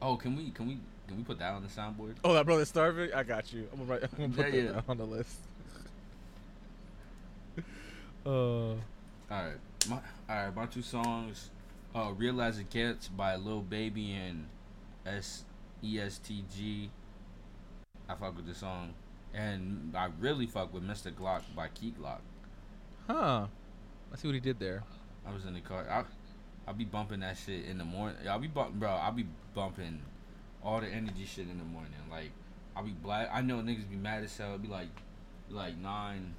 [0.00, 0.78] Oh, can we, can we,
[1.08, 2.14] can we put that on the soundboard?
[2.24, 3.12] Oh, that brother starving.
[3.12, 3.66] I got you.
[3.72, 4.02] I'm gonna write.
[4.18, 4.80] I'm gonna put Yeah, that yeah.
[4.88, 5.36] on the list.
[8.26, 8.76] uh, All
[9.30, 9.52] right,
[9.88, 9.96] my
[10.28, 11.50] all right, my two songs,
[11.94, 14.46] uh, "Real As It Gets" by Lil Baby and
[15.06, 15.44] S
[15.82, 16.90] E S T G.
[18.08, 18.94] I fuck with the song,
[19.34, 21.12] and I really fuck with "Mr.
[21.12, 22.20] Glock" by Key Glock.
[23.06, 23.46] huh?
[24.12, 24.82] I see what he did there.
[25.26, 25.86] I was in the car.
[25.90, 26.04] I,
[26.66, 28.16] I'll be bumping that shit in the morning.
[28.28, 28.90] I'll be bumping, bro.
[28.90, 30.00] I'll be bumping
[30.62, 31.92] all the energy shit in the morning.
[32.10, 32.30] Like,
[32.76, 33.28] I'll be black.
[33.32, 34.48] I know niggas be mad as hell.
[34.48, 34.88] It'll be like,
[35.50, 36.34] like nine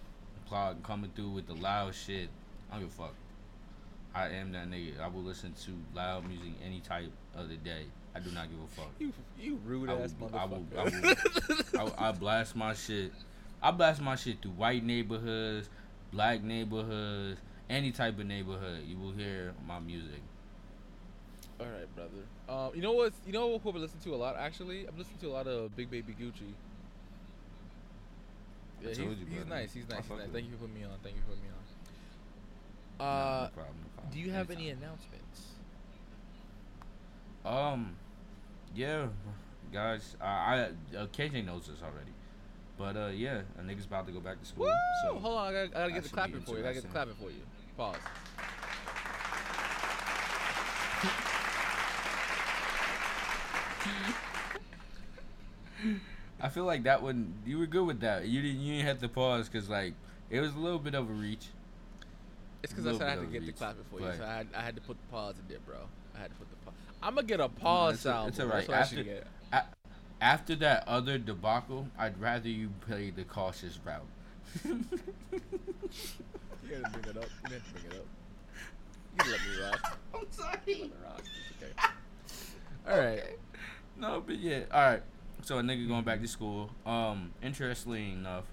[0.45, 2.30] o'clock coming through with the loud shit.
[2.72, 3.13] I don't give a fuck.
[4.13, 4.99] I am that nigga.
[4.99, 7.86] I will listen to loud music any type of the day.
[8.15, 8.91] I do not give a fuck.
[8.99, 11.76] You you rude I ass will, I will, motherfucker.
[11.78, 13.11] I will, I, I blast my shit.
[13.61, 15.70] I blast my shit through white neighborhoods,
[16.11, 17.39] black neighborhoods,
[17.70, 18.84] any type of neighborhood.
[18.88, 20.22] You will hear my music.
[21.59, 22.26] All right, brother.
[22.49, 23.13] Um, you know what?
[23.27, 24.35] You know who I listen to a lot.
[24.35, 26.53] Actually, I'm listening to a lot of Big Baby Gucci.
[28.81, 29.71] Yeah, he's, you, he's nice.
[29.73, 30.01] He's nice.
[30.01, 30.29] He's nice.
[30.33, 30.97] Thank you for putting me on.
[31.03, 31.55] Thank you for putting me on.
[32.99, 34.13] Uh, no problem, no problem.
[34.13, 35.47] do you have any announcements?
[37.45, 37.95] Um,
[38.75, 39.07] yeah,
[39.71, 40.15] guys.
[40.19, 42.11] I, I uh, KJ knows this already,
[42.77, 44.65] but uh, yeah, a nigga's about to go back to school.
[44.65, 44.71] Woo!
[45.03, 46.59] So Hold on, I gotta, I gotta get the clapping for you.
[46.59, 47.43] I gotta get the clapping for you.
[47.77, 47.95] Pause.
[56.41, 58.27] I feel like that one you were good with that.
[58.27, 59.93] You didn't you didn't have to pause because like
[60.29, 61.47] it was a little bit of a reach.
[62.63, 64.47] It's because I said I had to get the reach, before you, so I had,
[64.55, 65.77] I had to put the pause in there, bro.
[66.15, 66.73] I had to put the pause.
[67.01, 68.29] I'm gonna get a pause it's a- sound.
[68.29, 68.67] it's alright.
[68.67, 69.75] That's what I After-.
[70.21, 74.05] After that other debacle, I'd rather you play the cautious route.
[76.69, 77.29] You gotta bring it up.
[77.49, 79.25] You to bring it up.
[79.25, 79.97] You let me rock.
[80.13, 80.57] I'm sorry.
[80.67, 81.21] Let me rock.
[81.49, 81.73] It's okay.
[82.87, 83.19] All right.
[83.19, 83.33] Okay.
[83.99, 84.61] No, but yeah.
[84.71, 85.03] All right.
[85.41, 86.71] So a nigga going back to school.
[86.85, 88.45] Um, interestingly enough,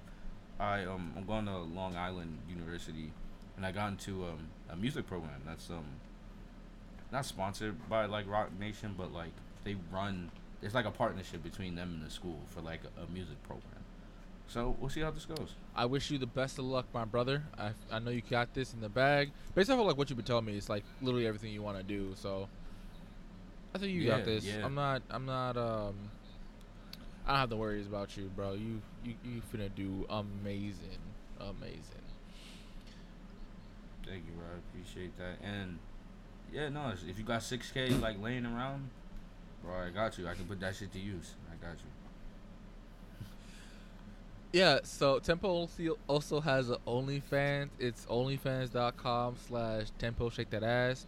[0.59, 3.13] I um I'm going to Long Island University,
[3.57, 5.85] and I got into um a music program that's um
[7.13, 9.33] not sponsored by like Roc Nation, but like
[9.65, 10.31] they run.
[10.63, 13.85] It's like a partnership between them and the school for like a, a music program.
[14.49, 15.55] So we'll see how this goes.
[15.75, 17.43] I wish you the best of luck, my brother.
[17.59, 19.33] I, I know you got this in the bag.
[19.55, 21.77] Based off of like what you've been telling me, it's like literally everything you want
[21.79, 22.15] to do.
[22.15, 22.49] So
[23.75, 24.45] I think you Yeah, got this.
[24.45, 24.65] yeah.
[24.65, 25.03] I'm not.
[25.11, 25.57] I'm not.
[25.57, 25.95] Um.
[27.27, 28.53] I don't have the worries about you, bro.
[28.55, 30.99] You you you finna do amazing,
[31.41, 32.05] amazing.
[34.07, 34.47] Thank you, bro.
[34.47, 35.45] I appreciate that.
[35.45, 35.79] And
[36.53, 38.89] yeah, no, if you got six K like laying around,
[39.63, 40.29] bro, I got you.
[40.29, 41.35] I can put that shit to use.
[41.51, 43.27] I got you.
[44.53, 45.69] Yeah, so Tempo
[46.09, 47.69] also- has a OnlyFans.
[47.79, 51.05] It's onlyfans.com slash Tempo Shake That Ass.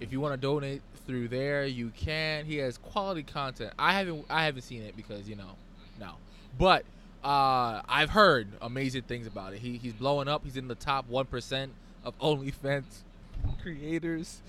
[0.00, 2.44] If you want to donate through there, you can.
[2.44, 3.72] He has quality content.
[3.78, 5.56] I haven't I haven't seen it because you know,
[6.00, 6.14] no.
[6.58, 6.84] But
[7.24, 9.60] uh, I've heard amazing things about it.
[9.60, 10.44] He he's blowing up.
[10.44, 11.72] He's in the top one percent
[12.04, 13.02] of OnlyFans
[13.62, 14.40] creators.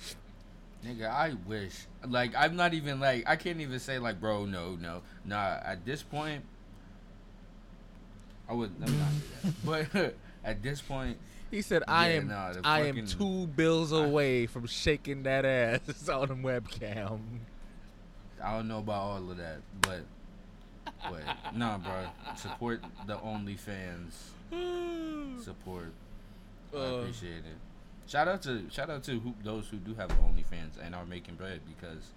[0.85, 1.85] Nigga, I wish.
[2.05, 5.59] Like, I'm not even like, I can't even say like, bro, no, no, nah.
[5.63, 6.43] At this point,
[8.49, 9.09] I would let me not
[9.63, 9.91] that.
[9.93, 11.17] But at this point,
[11.53, 15.21] He said, "I Yeah, am nah, the I am two bills I- away from shaking
[15.23, 17.19] that ass on a webcam."
[18.43, 20.01] I don't know about all of that, but,
[21.09, 21.21] but
[21.55, 22.07] nah, bro.
[22.35, 24.13] Support the OnlyFans.
[25.43, 25.93] Support.
[26.73, 27.57] I Uh, appreciate it.
[28.07, 31.35] Shout out to shout out to who, those who do have OnlyFans and are making
[31.35, 32.13] bread because,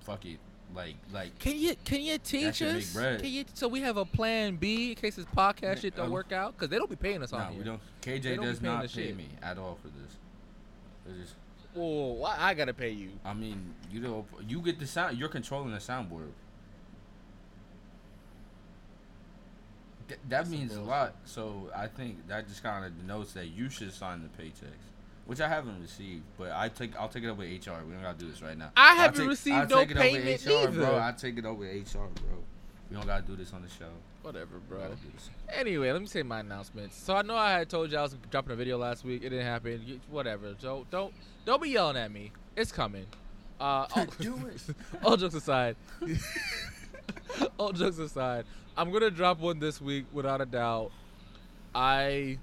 [0.00, 0.38] fuck it,
[0.74, 2.92] like like Can you can you teach us?
[2.94, 6.12] Can you so we have a plan B in case this podcast shit don't Um,
[6.12, 6.52] work out?
[6.56, 7.58] Because they don't be paying us on nah, here.
[7.58, 7.80] we don't.
[8.02, 9.16] They KJ don't does not pay shit.
[9.16, 10.16] me at all for this.
[11.06, 11.34] It's just,
[11.74, 13.10] Whoa, why I gotta pay you?
[13.24, 15.18] I mean, you know, you get the sound.
[15.18, 16.30] You're controlling the soundboard.
[20.08, 20.90] Th- that That's means a bullshit.
[20.90, 21.14] lot.
[21.24, 24.84] So I think that just kind of denotes that you should sign the paychecks,
[25.26, 26.22] which I haven't received.
[26.38, 27.46] But I take I'll take it over HR.
[27.84, 28.70] We don't gotta do this right now.
[28.76, 30.84] I haven't take- received I'll no take it over payment HR, bro.
[30.84, 31.00] neither.
[31.00, 32.38] I take it over with HR, bro.
[32.90, 33.88] We don't gotta do this on the show.
[34.22, 34.78] Whatever, bro.
[34.78, 35.30] gotta do this.
[35.52, 36.96] Anyway, let me say my announcements.
[36.96, 39.22] So I know I had told you I was dropping a video last week.
[39.24, 39.82] It didn't happen.
[39.86, 40.54] You- Whatever.
[40.60, 41.12] So don't
[41.44, 42.32] don't be yelling at me.
[42.56, 43.06] It's coming.
[43.60, 44.62] Uh, all, Do it.
[45.04, 45.76] all jokes aside.
[47.58, 48.44] all jokes aside,
[48.76, 50.90] I'm gonna drop one this week without a doubt.
[51.74, 52.38] I.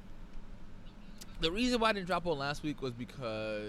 [1.41, 3.65] The reason why I didn't drop one last week was because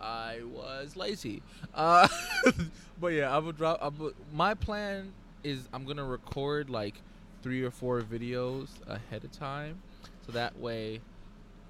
[0.00, 1.42] I was lazy.
[1.74, 2.08] Uh,
[3.00, 3.80] but yeah, I would drop.
[3.82, 3.90] I
[4.32, 5.12] my plan
[5.44, 6.94] is I'm gonna record like
[7.42, 9.82] three or four videos ahead of time,
[10.24, 11.00] so that way,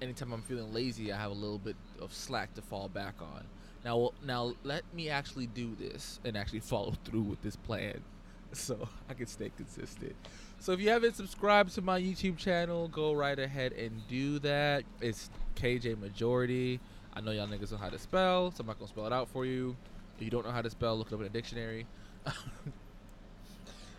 [0.01, 3.43] anytime I'm feeling lazy, I have a little bit of slack to fall back on.
[3.83, 8.01] Now, now let me actually do this and actually follow through with this plan,
[8.53, 10.15] so I can stay consistent.
[10.61, 14.83] So if you haven't subscribed to my YouTube channel, go right ahead and do that.
[15.01, 16.79] It's KJ Majority.
[17.15, 19.27] I know y'all niggas know how to spell, so I'm not gonna spell it out
[19.27, 19.75] for you.
[20.15, 21.87] If you don't know how to spell, look it up in a dictionary.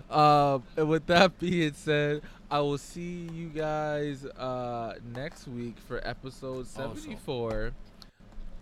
[0.09, 6.01] um, and with that being said, I will see you guys uh, next week for
[6.07, 6.95] episode Also.
[6.95, 7.73] 74.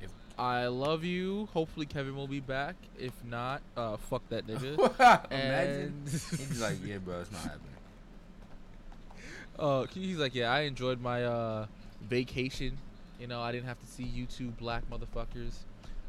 [0.00, 1.50] If- I love you.
[1.52, 2.76] Hopefully Kevin will be back.
[2.98, 4.78] If not, uh, fuck that nigga.
[5.30, 6.02] Imagine.
[6.06, 7.74] He's like, yeah, bro, it's not happening.
[9.58, 11.66] Uh, he's like, yeah, I enjoyed my uh
[12.08, 12.78] vacation.
[13.18, 15.52] You know, I didn't have to see you two black motherfuckers.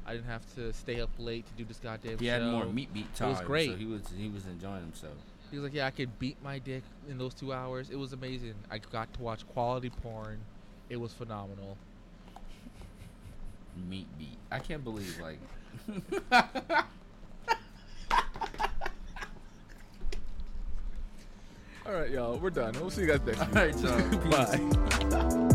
[0.06, 2.32] I didn't have to stay up late to do this goddamn He show.
[2.32, 3.30] had more meat beat time.
[3.30, 3.70] It was great.
[3.72, 5.14] So he was he was enjoying himself.
[5.52, 7.90] He was like, yeah, I could beat my dick in those two hours.
[7.90, 8.54] It was amazing.
[8.70, 10.40] I got to watch quality porn.
[10.90, 11.78] It was phenomenal.
[13.90, 14.38] Meat beat.
[14.50, 15.40] I can't believe like.
[21.86, 22.74] All right, y'all, we're done.
[22.80, 25.40] We'll see you guys next All right, y'all.
[25.40, 25.48] Bye.